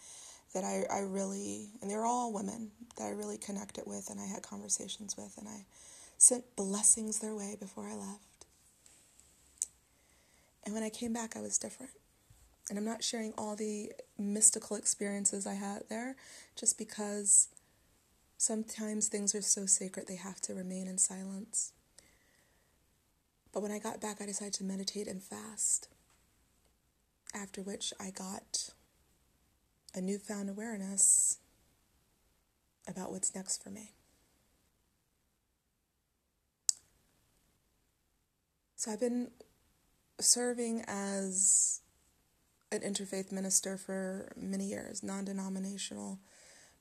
that 0.56 0.64
I, 0.64 0.84
I 0.90 1.00
really, 1.00 1.68
and 1.82 1.90
they're 1.90 2.06
all 2.06 2.32
women 2.32 2.70
that 2.96 3.04
I 3.04 3.10
really 3.10 3.36
connected 3.36 3.84
with 3.86 4.08
and 4.08 4.18
I 4.18 4.24
had 4.24 4.42
conversations 4.42 5.14
with, 5.14 5.36
and 5.36 5.46
I 5.46 5.66
sent 6.16 6.56
blessings 6.56 7.18
their 7.18 7.34
way 7.34 7.58
before 7.60 7.86
I 7.86 7.94
left. 7.94 8.46
And 10.64 10.72
when 10.72 10.82
I 10.82 10.88
came 10.88 11.12
back, 11.12 11.36
I 11.36 11.42
was 11.42 11.58
different. 11.58 11.92
And 12.70 12.78
I'm 12.78 12.86
not 12.86 13.04
sharing 13.04 13.34
all 13.36 13.54
the 13.54 13.92
mystical 14.18 14.78
experiences 14.78 15.46
I 15.46 15.52
had 15.52 15.82
there 15.90 16.16
just 16.58 16.78
because 16.78 17.48
sometimes 18.38 19.08
things 19.08 19.34
are 19.34 19.42
so 19.42 19.66
sacred 19.66 20.06
they 20.08 20.16
have 20.16 20.40
to 20.40 20.54
remain 20.54 20.88
in 20.88 20.96
silence. 20.96 21.72
But 23.52 23.62
when 23.62 23.72
I 23.72 23.78
got 23.78 24.00
back, 24.00 24.22
I 24.22 24.26
decided 24.26 24.54
to 24.54 24.64
meditate 24.64 25.06
and 25.06 25.22
fast. 25.22 25.88
After 27.34 27.60
which, 27.60 27.92
I 28.00 28.08
got 28.08 28.70
a 29.96 30.00
newfound 30.00 30.50
awareness 30.50 31.38
about 32.88 33.10
what's 33.10 33.34
next 33.34 33.62
for 33.62 33.70
me. 33.70 33.92
So 38.76 38.92
I've 38.92 39.00
been 39.00 39.30
serving 40.20 40.84
as 40.86 41.80
an 42.70 42.80
interfaith 42.80 43.32
minister 43.32 43.76
for 43.76 44.32
many 44.36 44.64
years, 44.66 45.02
non 45.02 45.24
denominational 45.24 46.18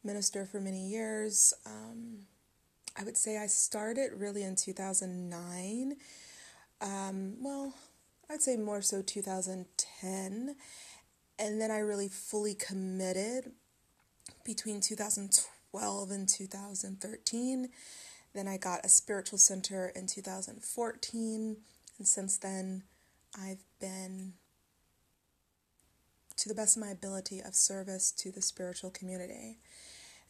minister 0.04 0.46
for 0.46 0.60
many 0.60 0.88
years. 0.88 1.54
Um, 1.66 2.28
I 2.98 3.04
would 3.04 3.18
say 3.18 3.38
I 3.38 3.48
started 3.48 4.12
really 4.18 4.44
in 4.44 4.56
2009. 4.56 5.96
Um, 6.82 7.36
well, 7.42 7.74
I'd 8.30 8.42
say 8.42 8.58
more 8.58 8.82
so 8.82 9.02
2010. 9.02 10.56
And 11.38 11.60
then 11.60 11.72
I 11.72 11.80
really 11.80 12.08
fully 12.08 12.56
committed 12.56 13.52
between 14.44 14.80
2012 14.80 16.12
and 16.12 16.30
2013. 16.30 17.70
Then 18.34 18.48
I 18.48 18.58
got 18.58 18.86
a 18.86 18.90
spiritual 18.90 19.38
center 19.38 19.92
in 19.96 20.08
2014. 20.08 21.58
And 21.98 22.08
since 22.08 22.38
then, 22.38 22.84
I've 23.38 23.64
been, 23.80 24.34
to 26.38 26.50
the 26.50 26.56
best 26.56 26.78
of 26.78 26.84
my 26.84 26.90
ability, 26.90 27.42
of 27.42 27.56
service 27.56 28.12
to 28.12 28.32
the 28.32 28.42
spiritual 28.42 28.90
community. 28.90 29.58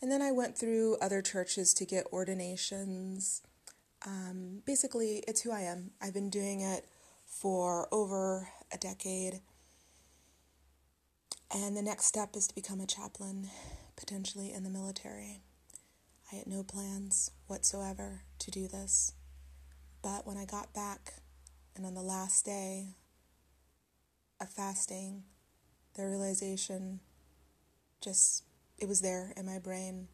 And 0.02 0.12
then 0.12 0.22
I 0.22 0.32
went 0.32 0.58
through 0.58 0.98
other 1.02 1.22
churches 1.22 1.74
to 1.76 1.86
get 1.86 2.06
ordinations. 2.12 3.42
Um, 4.06 4.62
basically, 4.66 5.24
it's 5.28 5.42
who 5.42 5.52
I 5.52 5.62
am. 5.62 5.92
I've 6.02 6.14
been 6.14 6.30
doing 6.30 6.62
it 6.62 6.86
for 7.26 7.88
over 7.92 8.50
a 8.72 8.78
decade. 8.78 9.42
And 11.54 11.78
the 11.78 11.82
next 11.82 12.06
step 12.06 12.36
is 12.36 12.48
to 12.48 12.56
become 12.56 12.82
a 12.82 12.88
chaplain, 12.88 13.50
potentially 13.96 14.52
in 14.52 14.64
the 14.64 14.70
military. 14.70 15.42
I 16.32 16.36
had 16.38 16.48
no 16.48 16.64
plans 16.64 17.32
whatsoever 17.48 18.24
to 18.40 18.52
do 18.52 18.68
this. 18.68 19.14
But 20.02 20.26
when 20.26 20.38
I 20.38 20.46
got 20.46 20.74
back, 20.74 21.14
and 21.76 21.86
on 21.86 21.94
the 21.94 22.02
last 22.02 22.46
day 22.46 22.96
of 24.42 24.50
fasting, 24.50 25.24
the 25.96 26.08
realization 26.08 27.00
just, 28.02 28.44
it 28.78 28.88
was 28.88 29.02
there 29.02 29.34
in 29.38 29.46
my 29.46 29.60
brain 29.60 30.08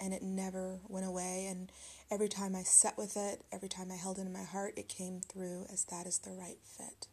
and 0.00 0.12
it 0.12 0.22
never 0.22 0.80
went 0.88 1.06
away. 1.06 1.46
And 1.48 1.70
every 2.10 2.28
time 2.28 2.54
I 2.54 2.62
sat 2.62 2.96
with 2.96 3.16
it, 3.16 3.42
every 3.52 3.68
time 3.68 3.90
I 3.90 3.96
held 3.96 4.18
it 4.18 4.26
in 4.26 4.32
my 4.32 4.44
heart, 4.44 4.74
it 4.76 4.88
came 4.88 5.20
through 5.20 5.66
as 5.72 5.84
that 5.84 6.06
is 6.06 6.18
the 6.18 6.32
right 6.32 6.58
fit. 6.62 7.08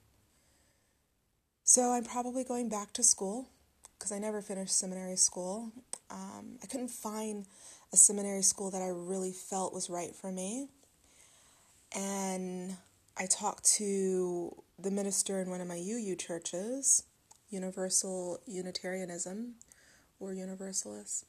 So 1.63 1.91
I'm 1.91 2.03
probably 2.03 2.43
going 2.43 2.69
back 2.69 2.93
to 2.93 3.03
school 3.03 3.49
because 4.03 4.11
I 4.11 4.19
never 4.19 4.41
finished 4.41 4.77
seminary 4.77 5.15
school. 5.15 5.71
Um, 6.11 6.57
I 6.61 6.67
couldn't 6.67 6.89
find 6.89 7.45
a 7.93 7.95
seminary 7.95 8.41
school 8.41 8.69
that 8.71 8.81
I 8.81 8.89
really 8.89 9.31
felt 9.31 9.73
was 9.73 9.89
right 9.89 10.13
for 10.13 10.29
me. 10.29 10.67
And 11.95 12.75
I 13.17 13.27
talked 13.27 13.63
to 13.75 14.61
the 14.77 14.91
minister 14.91 15.39
in 15.39 15.49
one 15.49 15.61
of 15.61 15.69
my 15.69 15.77
UU 15.77 16.17
churches, 16.17 17.03
Universal 17.49 18.41
Unitarianism 18.45 19.53
or 20.19 20.33
Universalist. 20.33 21.25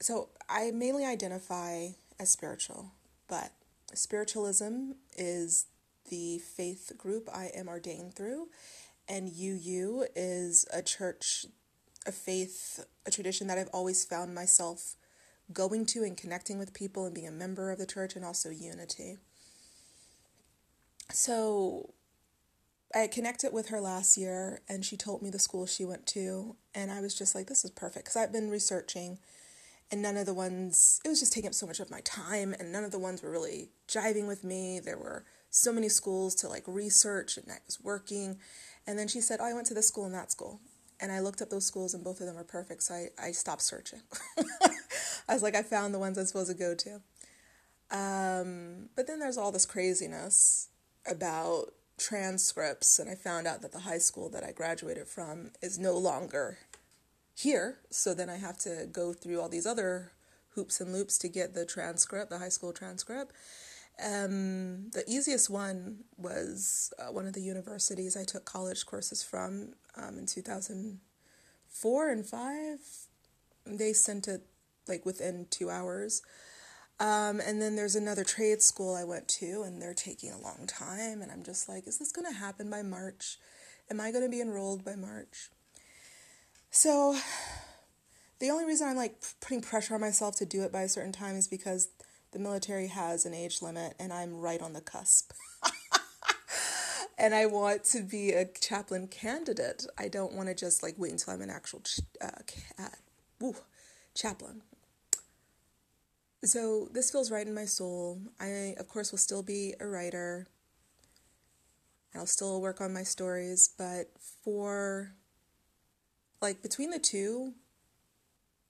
So 0.00 0.28
I 0.48 0.70
mainly 0.70 1.04
identify 1.04 1.88
as 2.20 2.30
spiritual, 2.30 2.92
but 3.26 3.50
spiritualism 3.92 4.92
is 5.16 5.66
the 6.10 6.38
faith 6.38 6.92
group 6.96 7.28
I 7.34 7.50
am 7.56 7.66
ordained 7.66 8.14
through, 8.14 8.50
and 9.08 9.28
UU 9.28 10.06
is 10.14 10.66
a 10.72 10.82
church, 10.82 11.46
a 12.06 12.12
faith, 12.12 12.84
a 13.06 13.10
tradition 13.10 13.46
that 13.46 13.58
I've 13.58 13.70
always 13.72 14.04
found 14.04 14.34
myself 14.34 14.96
going 15.52 15.86
to 15.86 16.02
and 16.02 16.16
connecting 16.16 16.58
with 16.58 16.74
people 16.74 17.06
and 17.06 17.14
being 17.14 17.28
a 17.28 17.32
member 17.32 17.70
of 17.70 17.78
the 17.78 17.86
church, 17.86 18.16
and 18.16 18.24
also 18.24 18.50
unity. 18.50 19.18
So 21.12 21.94
I 22.94 23.06
connected 23.06 23.52
with 23.52 23.68
her 23.68 23.80
last 23.80 24.16
year, 24.16 24.60
and 24.68 24.84
she 24.84 24.96
told 24.96 25.22
me 25.22 25.30
the 25.30 25.38
school 25.38 25.66
she 25.66 25.84
went 25.84 26.06
to, 26.08 26.56
and 26.74 26.90
I 26.90 27.00
was 27.00 27.16
just 27.16 27.34
like, 27.34 27.46
this 27.46 27.64
is 27.64 27.70
perfect 27.70 28.06
because 28.06 28.16
I've 28.16 28.32
been 28.32 28.50
researching 28.50 29.18
and 29.90 30.02
none 30.02 30.16
of 30.16 30.26
the 30.26 30.34
ones 30.34 31.00
it 31.04 31.08
was 31.08 31.20
just 31.20 31.32
taking 31.32 31.48
up 31.48 31.54
so 31.54 31.66
much 31.66 31.80
of 31.80 31.90
my 31.90 32.00
time 32.00 32.54
and 32.58 32.72
none 32.72 32.84
of 32.84 32.90
the 32.90 32.98
ones 32.98 33.22
were 33.22 33.30
really 33.30 33.70
jiving 33.88 34.26
with 34.26 34.44
me 34.44 34.80
there 34.80 34.98
were 34.98 35.24
so 35.50 35.72
many 35.72 35.88
schools 35.88 36.34
to 36.34 36.48
like 36.48 36.64
research 36.66 37.36
and 37.36 37.50
i 37.50 37.58
was 37.66 37.80
working 37.82 38.38
and 38.86 38.98
then 38.98 39.08
she 39.08 39.20
said, 39.20 39.40
Oh, 39.40 39.46
I 39.46 39.52
went 39.52 39.66
to 39.68 39.74
this 39.74 39.88
school 39.88 40.04
and 40.04 40.14
that 40.14 40.30
school. 40.30 40.60
And 41.00 41.12
I 41.12 41.20
looked 41.20 41.42
up 41.42 41.50
those 41.50 41.66
schools 41.66 41.92
and 41.92 42.02
both 42.02 42.20
of 42.20 42.26
them 42.26 42.36
were 42.36 42.44
perfect. 42.44 42.82
So 42.82 42.94
I, 42.94 43.08
I 43.18 43.32
stopped 43.32 43.62
searching. 43.62 44.00
I 45.28 45.34
was 45.34 45.42
like, 45.42 45.54
I 45.54 45.62
found 45.62 45.92
the 45.92 45.98
ones 45.98 46.16
I'm 46.16 46.24
supposed 46.24 46.50
to 46.50 46.56
go 46.56 46.74
to. 46.74 47.00
Um, 47.90 48.88
but 48.96 49.06
then 49.06 49.18
there's 49.18 49.36
all 49.36 49.52
this 49.52 49.66
craziness 49.66 50.68
about 51.08 51.72
transcripts. 51.98 52.98
And 52.98 53.10
I 53.10 53.14
found 53.14 53.46
out 53.46 53.60
that 53.62 53.72
the 53.72 53.80
high 53.80 53.98
school 53.98 54.30
that 54.30 54.44
I 54.44 54.52
graduated 54.52 55.06
from 55.06 55.50
is 55.60 55.78
no 55.78 55.98
longer 55.98 56.58
here. 57.34 57.78
So 57.90 58.14
then 58.14 58.30
I 58.30 58.36
have 58.36 58.58
to 58.58 58.88
go 58.90 59.12
through 59.12 59.40
all 59.40 59.48
these 59.48 59.66
other 59.66 60.12
hoops 60.54 60.80
and 60.80 60.92
loops 60.92 61.18
to 61.18 61.28
get 61.28 61.54
the 61.54 61.66
transcript, 61.66 62.30
the 62.30 62.38
high 62.38 62.48
school 62.48 62.72
transcript. 62.72 63.32
Um, 64.04 64.90
the 64.90 65.04
easiest 65.06 65.48
one 65.48 66.04
was 66.18 66.92
uh, 66.98 67.12
one 67.12 67.26
of 67.26 67.32
the 67.32 67.40
universities 67.40 68.16
I 68.16 68.24
took 68.24 68.44
college 68.44 68.84
courses 68.84 69.22
from 69.22 69.72
um, 69.96 70.18
in 70.18 70.26
2004 70.26 72.10
and 72.10 72.26
5. 72.26 72.78
They 73.66 73.92
sent 73.92 74.28
it 74.28 74.42
like 74.86 75.06
within 75.06 75.46
two 75.50 75.70
hours. 75.70 76.22
Um, 76.98 77.40
and 77.40 77.60
then 77.60 77.76
there's 77.76 77.96
another 77.96 78.24
trade 78.24 78.62
school 78.62 78.94
I 78.94 79.04
went 79.04 79.28
to, 79.28 79.62
and 79.62 79.80
they're 79.80 79.94
taking 79.94 80.32
a 80.32 80.40
long 80.40 80.66
time. 80.66 81.20
And 81.20 81.30
I'm 81.30 81.42
just 81.42 81.68
like, 81.68 81.86
is 81.86 81.98
this 81.98 82.12
going 82.12 82.26
to 82.26 82.38
happen 82.38 82.70
by 82.70 82.82
March? 82.82 83.38
Am 83.90 84.00
I 84.00 84.10
going 84.10 84.24
to 84.24 84.30
be 84.30 84.40
enrolled 84.40 84.84
by 84.84 84.96
March? 84.96 85.50
So, 86.70 87.18
the 88.38 88.50
only 88.50 88.64
reason 88.64 88.88
I'm 88.88 88.96
like 88.96 89.22
putting 89.40 89.62
pressure 89.62 89.94
on 89.94 90.00
myself 90.00 90.36
to 90.36 90.46
do 90.46 90.62
it 90.62 90.72
by 90.72 90.82
a 90.82 90.88
certain 90.88 91.12
time 91.12 91.36
is 91.36 91.48
because 91.48 91.88
the 92.36 92.42
military 92.42 92.88
has 92.88 93.24
an 93.24 93.32
age 93.32 93.62
limit 93.62 93.94
and 93.98 94.12
I'm 94.12 94.38
right 94.38 94.60
on 94.60 94.74
the 94.74 94.82
cusp. 94.82 95.32
and 97.18 97.34
I 97.34 97.46
want 97.46 97.82
to 97.84 98.02
be 98.02 98.32
a 98.32 98.44
chaplain 98.44 99.08
candidate. 99.08 99.86
I 99.96 100.08
don't 100.08 100.34
want 100.34 100.50
to 100.50 100.54
just 100.54 100.82
like 100.82 100.96
wait 100.98 101.12
until 101.12 101.32
I'm 101.32 101.40
an 101.40 101.48
actual 101.48 101.80
ch- 101.80 102.00
uh, 102.20 102.42
uh, 102.78 103.52
chaplain. 104.14 104.60
So 106.44 106.88
this 106.92 107.10
feels 107.10 107.30
right 107.30 107.46
in 107.46 107.54
my 107.54 107.64
soul. 107.64 108.20
I, 108.38 108.74
of 108.78 108.86
course, 108.86 109.12
will 109.12 109.18
still 109.18 109.42
be 109.42 109.72
a 109.80 109.86
writer. 109.86 110.46
I'll 112.14 112.26
still 112.26 112.60
work 112.60 112.82
on 112.82 112.92
my 112.92 113.02
stories, 113.02 113.70
but 113.78 114.10
for 114.44 115.14
like 116.42 116.60
between 116.60 116.90
the 116.90 116.98
two, 116.98 117.54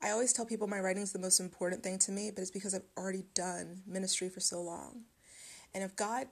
I 0.03 0.11
always 0.11 0.33
tell 0.33 0.45
people 0.45 0.67
my 0.67 0.81
writing 0.81 1.03
is 1.03 1.13
the 1.13 1.19
most 1.19 1.41
important 1.41 1.83
thing 1.83 1.99
to 2.01 2.13
me, 2.13 2.31
but 2.35 2.43
it's 2.43 2.51
because 2.51 2.75
I've 2.75 2.85
already 2.97 3.25
done 3.35 3.83
ministry 3.87 4.29
for 4.29 4.41
so 4.41 4.61
long. 4.61 5.05
And 5.75 5.83
if 5.83 5.97
God 5.97 6.27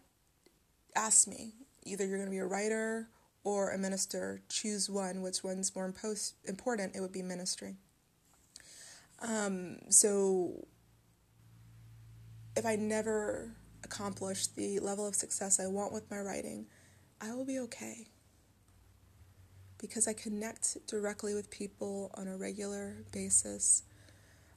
asks 0.95 1.27
me, 1.27 1.55
either 1.85 2.07
you're 2.07 2.19
going 2.19 2.29
to 2.29 2.31
be 2.31 2.39
a 2.39 2.47
writer 2.47 3.09
or 3.43 3.71
a 3.71 3.79
minister, 3.79 4.43
choose 4.49 4.89
one, 4.89 5.23
which 5.23 5.43
one's 5.43 5.75
more 5.75 5.87
impost- 5.87 6.35
important, 6.45 6.95
it 6.95 7.01
would 7.01 7.13
be 7.13 7.23
ministry. 7.23 7.77
Um, 9.21 9.79
so 9.91 10.67
if 12.57 12.67
I 12.67 12.77
never 12.77 13.55
accomplish 13.83 14.47
the 14.47 14.79
level 14.81 15.07
of 15.07 15.15
success 15.15 15.59
I 15.59 15.67
want 15.67 15.93
with 15.93 16.11
my 16.11 16.21
writing, 16.21 16.67
I 17.21 17.33
will 17.33 17.45
be 17.45 17.59
okay 17.61 18.09
because 19.79 20.09
I 20.09 20.13
connect 20.13 20.87
directly 20.87 21.35
with 21.35 21.51
people 21.51 22.11
on 22.15 22.29
a 22.29 22.37
regular 22.37 23.05
basis. 23.13 23.83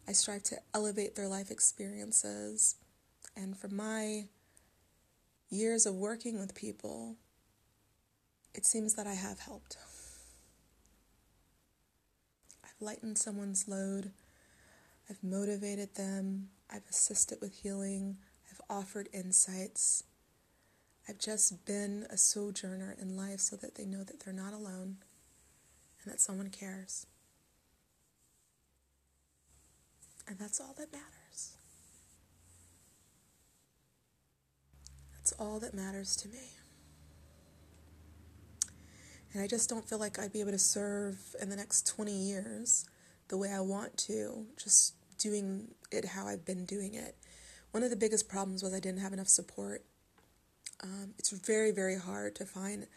I 0.08 0.14
strive 0.14 0.44
to 0.44 0.58
elevate 0.74 1.16
their 1.16 1.28
life 1.28 1.52
experiences. 1.52 2.76
And 3.36 3.58
from 3.58 3.76
my 3.76 4.26
years 5.50 5.86
of 5.86 5.96
working 5.96 6.40
with 6.40 6.56
people, 6.56 7.16
it 8.54 8.66
seems 8.66 8.96
that 8.96 9.08
I 9.08 9.14
have 9.14 9.40
helped. 9.40 9.78
I've 12.64 12.82
lightened 12.82 13.18
someone's 13.18 13.68
load. 13.68 14.12
I've 15.10 15.24
motivated 15.24 15.96
them. 15.96 16.50
I've 16.72 16.88
assisted 16.90 17.40
with 17.42 17.62
healing. 17.62 18.18
I've 18.52 18.62
offered 18.70 19.10
insights. 19.14 20.04
I've 21.08 21.20
just 21.20 21.66
been 21.66 22.06
a 22.10 22.18
sojourner 22.18 22.96
in 23.00 23.16
life 23.16 23.40
so 23.40 23.56
that 23.58 23.76
they 23.76 23.86
know 23.86 24.04
that 24.04 24.22
they're 24.22 24.34
not 24.34 24.54
alone 24.54 24.98
and 26.08 26.14
that 26.14 26.22
someone 26.22 26.50
cares. 26.50 27.06
And 30.26 30.40
that's 30.40 30.62
all 30.62 30.74
that 30.78 30.90
matters. 30.94 31.58
That's 35.18 35.34
all 35.34 35.60
that 35.60 35.74
matters 35.74 36.16
to 36.18 36.30
me. 36.30 36.54
And 39.34 39.44
I 39.44 39.48
just 39.48 39.70
don't 39.70 39.88
feel 39.88 40.00
like 40.00 40.18
I'd 40.18 40.32
be 40.32 40.40
able 40.40 40.52
to 40.52 40.58
serve 40.58 41.18
in 41.42 41.50
the 41.50 41.58
next 41.58 41.86
20 41.88 42.14
years 42.14 42.86
the 43.28 43.36
way 43.36 43.52
I 43.52 43.60
want 43.60 43.98
to, 43.98 44.46
just 44.56 44.94
doing 45.18 45.68
it 45.92 46.06
how 46.06 46.26
I've 46.26 46.46
been 46.46 46.64
doing 46.64 46.94
it. 46.94 47.16
One 47.72 47.84
of 47.84 47.90
the 47.90 47.98
biggest 47.98 48.30
problems 48.30 48.64
was 48.64 48.74
I 48.74 48.80
didn't 48.80 49.02
have 49.02 49.12
enough 49.12 49.28
support. 49.28 49.84
Um, 50.82 51.16
it's 51.20 51.32
very, 51.32 51.72
very 51.72 51.98
hard 51.98 52.34
to 52.36 52.46
find 52.46 52.88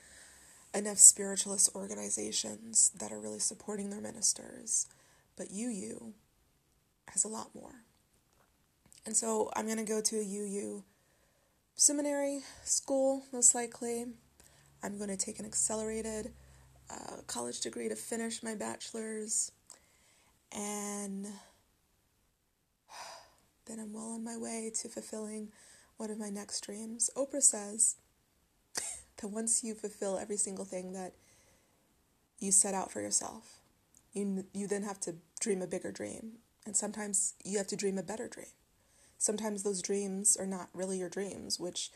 enough 0.75 0.99
spiritualist 0.99 1.71
organizations 1.75 2.91
that 2.99 3.13
are 3.13 3.21
really 3.21 3.39
supporting 3.39 3.91
their 3.91 4.01
ministers. 4.01 4.87
But 5.37 5.49
UU 5.53 6.13
has 7.09 7.25
a 7.25 7.29
lot 7.29 7.55
more. 7.55 7.85
And 9.07 9.17
so 9.17 9.51
I'm 9.57 9.67
going 9.67 9.79
to 9.79 9.85
go 9.85 10.01
to 10.01 10.17
a 10.17 10.23
UU 10.23 10.85
seminary 11.75 12.41
school, 12.65 13.25
most 13.33 13.55
likely. 13.55 14.07
I'm 14.83 14.99
going 14.99 15.11
to 15.11 15.17
take 15.17 15.39
an 15.39 15.47
accelerated 15.47 16.33
uh, 16.91 17.17
college 17.27 17.61
degree 17.61 17.89
to 17.89 17.97
finish 17.97 18.43
my 18.43 18.55
bachelor's. 18.55 19.53
And 20.53 21.27
then 23.67 23.81
I'm 23.81 23.93
well 23.93 24.13
on 24.13 24.25
my 24.25 24.37
way 24.37 24.71
to 24.83 24.89
fulfilling 24.89 25.49
one 25.97 26.11
of 26.11 26.19
my 26.19 26.31
next 26.31 26.61
dreams. 26.63 27.11
Oprah 27.17 27.43
says 27.43 27.97
that 29.21 29.29
once 29.29 29.63
you 29.63 29.75
fulfill 29.75 30.19
every 30.19 30.37
single 30.37 30.65
thing 30.65 30.93
that 30.93 31.13
you 32.39 32.53
set 32.53 32.75
out 32.75 32.91
for 32.91 33.01
yourself, 33.01 33.61
you, 34.13 34.45
you 34.53 34.67
then 34.67 34.83
have 34.83 35.01
to 35.01 35.17
dream 35.41 35.63
a 35.63 35.67
bigger 35.67 35.93
dream. 35.93 36.39
And 36.67 36.77
sometimes 36.77 37.35
you 37.45 37.59
have 37.59 37.67
to 37.69 37.77
dream 37.77 37.99
a 37.99 38.03
better 38.03 38.29
dream. 38.29 38.47
Sometimes 39.19 39.63
those 39.63 39.83
dreams 39.83 40.37
are 40.39 40.47
not 40.47 40.69
really 40.73 40.99
your 40.99 41.09
dreams, 41.09 41.61
which 41.61 41.91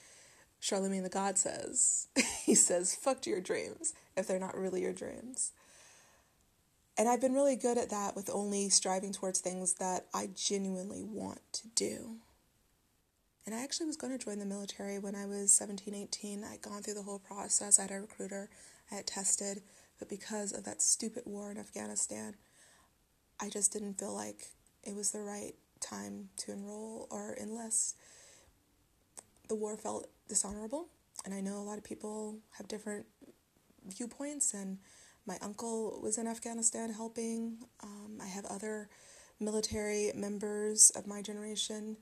Charlemagne 0.61 1.03
the 1.03 1.09
God 1.09 1.39
says. 1.39 2.09
he 2.45 2.55
says, 2.55 2.95
fuck 2.95 3.27
your 3.27 3.41
dreams 3.41 3.95
if 4.17 4.27
they're 4.27 4.39
not 4.39 4.57
really 4.57 4.83
your 4.83 4.93
dreams. 4.93 5.53
And 6.97 7.09
I've 7.09 7.21
been 7.21 7.35
really 7.35 7.57
good 7.57 7.77
at 7.77 7.91
that 7.91 8.15
with 8.15 8.31
only 8.33 8.69
striving 8.69 9.13
towards 9.13 9.41
things 9.41 9.75
that 9.75 10.07
I 10.15 10.29
genuinely 10.35 11.03
want 11.03 11.41
to 11.55 11.69
do. 11.75 12.17
And 13.47 13.55
I 13.55 13.63
actually 13.63 13.87
was 13.87 13.97
going 13.97 14.17
to 14.17 14.25
join 14.25 14.39
the 14.39 14.47
military 14.47 14.99
when 14.99 15.15
I 15.15 15.27
was 15.27 15.53
17, 15.53 15.95
18. 15.95 16.45
I'd 16.45 16.63
gone 16.63 16.83
through 16.83 16.95
the 16.95 17.03
whole 17.03 17.19
process. 17.19 17.79
I 17.79 17.83
had 17.83 17.91
a 17.91 18.01
recruiter, 18.01 18.49
I 18.91 18.97
had 18.97 19.07
tested, 19.07 19.63
but 19.99 20.09
because 20.09 20.53
of 20.53 20.65
that 20.65 20.81
stupid 20.81 21.25
war 21.27 21.51
in 21.51 21.59
Afghanistan, 21.59 22.37
I 23.41 23.51
just 23.51 23.73
didn't 23.73 23.99
feel 23.99 24.15
like 24.15 24.47
it 24.83 24.95
was 24.95 25.11
the 25.11 25.21
right 25.21 25.55
time 25.81 26.31
to 26.39 26.53
enroll 26.53 27.07
or 27.11 27.37
enlist. 27.41 27.97
The 29.49 29.55
war 29.55 29.77
felt 29.77 30.07
dishonorable, 30.29 30.89
and 31.25 31.35
I 31.35 31.41
know 31.41 31.59
a 31.59 31.69
lot 31.69 31.77
of 31.77 31.85
people 31.85 32.39
have 32.57 32.67
different 32.67 33.05
viewpoints 33.87 34.55
and 34.55 34.79
my 35.27 35.39
uncle 35.41 36.01
was 36.03 36.19
in 36.19 36.27
Afghanistan 36.27 36.93
helping. 36.93 37.59
Um, 37.83 38.19
I 38.23 38.27
have 38.27 38.45
other 38.47 38.89
military 39.41 40.13
members 40.15 40.91
of 40.91 41.07
my 41.07 41.23
generation, 41.23 41.97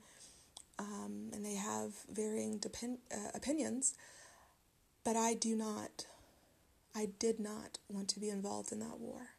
um, 0.79 1.29
and 1.33 1.45
they 1.45 1.55
have 1.55 1.93
varying 2.11 2.57
depend- 2.57 2.99
uh, 3.11 3.31
opinions. 3.33 3.95
But 5.03 5.15
I 5.15 5.33
do 5.33 5.55
not, 5.55 6.05
I 6.95 7.09
did 7.19 7.39
not 7.39 7.79
want 7.89 8.07
to 8.09 8.19
be 8.19 8.29
involved 8.29 8.71
in 8.71 8.79
that 8.79 8.99
war. 8.99 9.29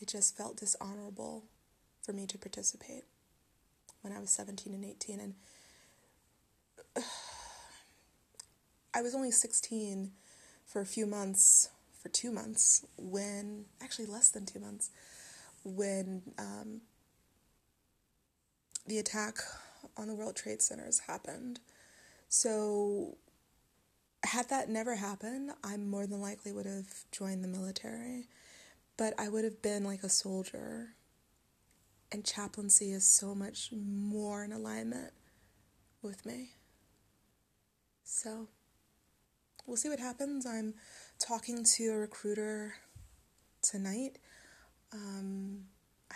It 0.00 0.08
just 0.08 0.36
felt 0.36 0.56
dishonorable 0.56 1.44
for 2.02 2.12
me 2.12 2.26
to 2.26 2.38
participate 2.38 3.04
when 4.00 4.12
I 4.12 4.20
was 4.20 4.30
17 4.30 4.72
and 4.72 4.84
18. 4.84 5.20
And 5.20 5.34
uh, 6.96 7.00
I 8.94 9.02
was 9.02 9.14
only 9.14 9.30
16 9.30 10.12
for 10.66 10.80
a 10.80 10.86
few 10.86 11.06
months 11.06 11.68
for 12.00 12.08
two 12.08 12.30
months 12.30 12.84
when, 12.96 13.66
actually 13.82 14.06
less 14.06 14.30
than 14.30 14.46
two 14.46 14.58
months, 14.58 14.90
when 15.64 16.22
um, 16.38 16.80
the 18.86 18.98
attack 18.98 19.34
on 19.96 20.08
the 20.08 20.14
World 20.14 20.36
Trade 20.36 20.62
Centers 20.62 21.00
happened. 21.00 21.60
So, 22.28 23.16
had 24.24 24.48
that 24.50 24.68
never 24.68 24.96
happened, 24.96 25.52
I 25.64 25.76
more 25.76 26.06
than 26.06 26.20
likely 26.20 26.52
would 26.52 26.66
have 26.66 27.04
joined 27.10 27.42
the 27.42 27.48
military, 27.48 28.28
but 28.96 29.14
I 29.18 29.28
would 29.28 29.44
have 29.44 29.62
been 29.62 29.84
like 29.84 30.02
a 30.02 30.08
soldier. 30.08 30.90
And 32.12 32.24
chaplaincy 32.24 32.92
is 32.92 33.04
so 33.04 33.34
much 33.34 33.70
more 33.72 34.42
in 34.44 34.52
alignment 34.52 35.12
with 36.02 36.26
me. 36.26 36.50
So, 38.04 38.48
we'll 39.66 39.76
see 39.76 39.88
what 39.88 40.00
happens. 40.00 40.44
I'm 40.44 40.74
talking 41.18 41.64
to 41.76 41.90
a 41.90 41.98
recruiter 41.98 42.74
tonight. 43.62 44.18
Um, 44.92 45.66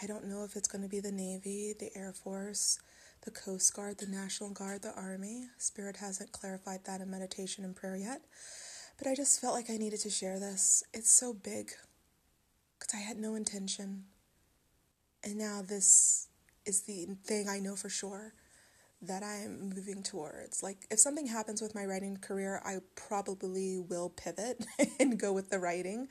I 0.01 0.07
don't 0.07 0.27
know 0.27 0.45
if 0.45 0.57
it's 0.57 0.69
going 0.69 0.83
to 0.83 0.89
be 0.89 1.01
the 1.01 1.13
Navy, 1.13 1.75
the 1.79 1.97
Air 1.97 2.13
Force, 2.13 2.81
the 3.25 3.31
Coast 3.31 3.75
Guard, 3.75 3.99
the 3.99 4.07
National 4.07 4.51
Guard, 4.51 4.83
the 4.83 4.95
Army. 4.95 5.47
Spirit 5.59 5.97
hasn't 5.97 6.33
clarified 6.33 6.81
that 6.85 7.01
in 7.01 7.11
meditation 7.11 7.65
and 7.65 7.75
prayer 7.75 7.97
yet. 7.97 8.23
But 8.99 9.09
I 9.09 9.15
just 9.15 9.41
felt 9.41 9.55
like 9.55 9.71
I 9.71 9.77
needed 9.77 10.01
to 10.01 10.11
share 10.11 10.39
this. 10.39 10.85
It's 10.93 11.11
so 11.11 11.33
big 11.33 11.71
because 12.79 12.95
I 12.95 13.03
had 13.03 13.17
no 13.17 13.35
intention. 13.35 14.05
And 15.23 15.37
now 15.39 15.63
this 15.67 16.29
is 16.67 16.83
the 16.83 17.07
thing 17.25 17.49
I 17.49 17.59
know 17.59 17.77
for 17.77 17.89
sure 17.89 18.35
that 19.01 19.23
I 19.23 19.37
am 19.37 19.71
moving 19.71 20.03
towards. 20.03 20.63
Like, 20.63 20.87
if 20.91 20.99
something 20.99 21.27
happens 21.27 21.61
with 21.61 21.75
my 21.75 21.85
writing 21.85 22.17
career, 22.19 22.63
I 22.65 22.79
probably 22.95 23.79
will 23.79 24.11
pivot 24.11 24.65
and 25.01 25.19
go 25.19 25.33
with 25.33 25.51
the 25.51 25.59
writing 25.59 26.09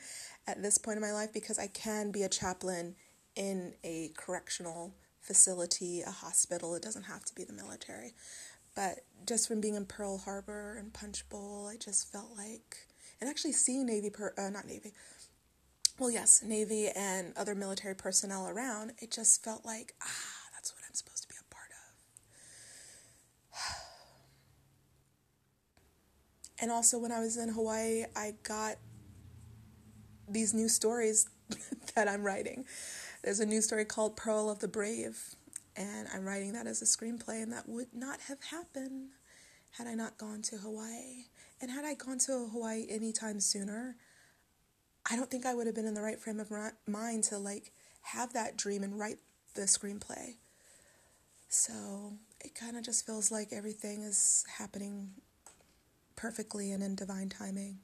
at 0.48 0.62
this 0.62 0.78
point 0.78 0.98
in 0.98 1.02
my 1.02 1.12
life 1.12 1.32
because 1.34 1.58
I 1.58 1.68
can 1.68 2.12
be 2.12 2.24
a 2.24 2.30
chaplain 2.30 2.96
in 3.36 3.74
a 3.84 4.12
correctional 4.16 4.94
facility, 5.24 6.02
a 6.02 6.12
hospital. 6.12 6.76
It 6.76 6.84
doesn't 6.84 7.04
have 7.04 7.24
to 7.26 7.36
be 7.36 7.44
the 7.44 7.54
military. 7.54 8.14
But 8.76 9.00
just 9.26 9.48
from 9.48 9.62
being 9.62 9.76
in 9.76 9.86
Pearl 9.86 10.18
Harbor 10.18 10.76
and 10.78 10.94
Punch 10.94 11.28
Bowl, 11.30 11.68
I 11.72 11.78
just 11.78 12.12
felt 12.12 12.32
like, 12.38 12.78
and 13.22 13.30
actually 13.30 13.54
seeing 13.54 13.86
Navy, 13.86 14.10
per, 14.10 14.34
uh, 14.38 14.50
not 14.50 14.68
Navy, 14.68 14.94
well, 16.00 16.10
yes, 16.10 16.42
Navy 16.44 16.90
and 16.96 17.34
other 17.38 17.54
military 17.54 17.96
personnel 17.96 18.48
around, 18.48 18.94
it 19.00 19.12
just 19.12 19.44
felt 19.44 19.64
like, 19.64 19.94
ah, 20.02 20.50
that's 20.54 20.74
what 20.74 20.82
I'm 20.88 20.96
supposed 20.96 21.22
to 21.24 21.28
be 21.28 21.36
a 21.40 21.54
part 21.54 21.70
of. 23.52 23.80
And 26.62 26.72
also, 26.72 26.98
when 26.98 27.12
I 27.12 27.20
was 27.20 27.36
in 27.36 27.50
Hawaii, 27.50 28.06
I 28.16 28.36
got 28.44 28.78
these 30.30 30.54
new 30.54 30.70
stories 30.70 31.28
that 31.96 32.08
I'm 32.08 32.24
writing. 32.24 32.64
There's 33.24 33.40
a 33.40 33.46
new 33.46 33.62
story 33.62 33.86
called 33.86 34.18
Pearl 34.18 34.50
of 34.50 34.60
the 34.60 34.68
Brave, 34.68 35.36
and 35.78 36.10
I'm 36.14 36.26
writing 36.26 36.52
that 36.54 36.68
as 36.68 36.82
a 36.82 36.86
screenplay, 36.86 37.42
and 37.42 37.54
that 37.54 37.70
would 37.70 37.94
not 37.94 38.20
have 38.28 38.44
happened 38.52 39.12
had 39.72 39.88
I 39.88 39.94
not 39.94 40.18
gone 40.18 40.42
to 40.44 40.58
Hawaii. 40.58 41.28
And 41.62 41.72
had 41.72 41.86
I 41.86 41.94
gone 41.94 42.20
to 42.20 42.50
Hawaii 42.52 42.86
anytime 42.90 43.40
sooner, 43.40 43.96
I 45.10 45.16
don't 45.16 45.32
think 45.32 45.46
I 45.46 45.54
would 45.54 45.68
have 45.68 45.76
been 45.76 45.86
in 45.86 45.94
the 45.94 46.02
right 46.02 46.20
frame 46.20 46.42
of 46.42 46.52
mind 46.86 47.24
to 47.26 47.38
like 47.38 47.72
have 48.02 48.34
that 48.34 48.58
dream 48.58 48.84
and 48.84 49.00
write 49.00 49.20
the 49.56 49.62
screenplay. 49.62 50.36
So 51.48 52.14
it 52.44 52.56
kind 52.56 52.76
of 52.76 52.84
just 52.84 53.06
feels 53.06 53.32
like 53.32 53.54
everything 53.54 54.02
is 54.02 54.44
happening 54.58 55.12
perfectly 56.18 56.74
and 56.74 56.84
in 56.84 56.96
divine 56.96 57.30
timing. 57.30 57.80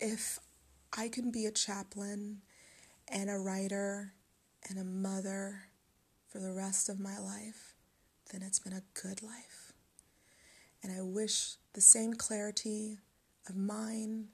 If 0.00 0.38
I 0.96 1.08
can 1.08 1.30
be 1.30 1.46
a 1.46 1.52
chaplain 1.52 2.42
and 3.08 3.30
a 3.30 3.38
writer 3.38 4.14
and 4.68 4.78
a 4.78 4.84
mother 4.84 5.62
for 6.28 6.38
the 6.38 6.52
rest 6.52 6.88
of 6.88 7.00
my 7.00 7.18
life, 7.18 7.74
then 8.32 8.42
it's 8.42 8.58
been 8.58 8.72
a 8.72 8.82
good 8.94 9.22
life. 9.22 9.72
And 10.82 10.92
I 10.92 11.02
wish 11.02 11.56
the 11.72 11.80
same 11.80 12.14
clarity 12.14 12.98
of 13.48 13.56
mind 13.56 14.28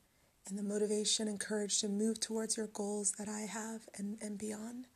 and 0.46 0.58
the 0.58 0.62
motivation 0.62 1.26
and 1.26 1.40
courage 1.40 1.80
to 1.80 1.88
move 1.88 2.20
towards 2.20 2.56
your 2.56 2.68
goals 2.68 3.12
that 3.12 3.28
I 3.28 3.40
have 3.40 3.88
and, 3.96 4.18
and 4.20 4.38
beyond. 4.38 4.86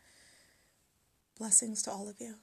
Blessings 1.39 1.83
to 1.85 1.91
all 1.91 2.09
of 2.09 2.17
you. 2.21 2.35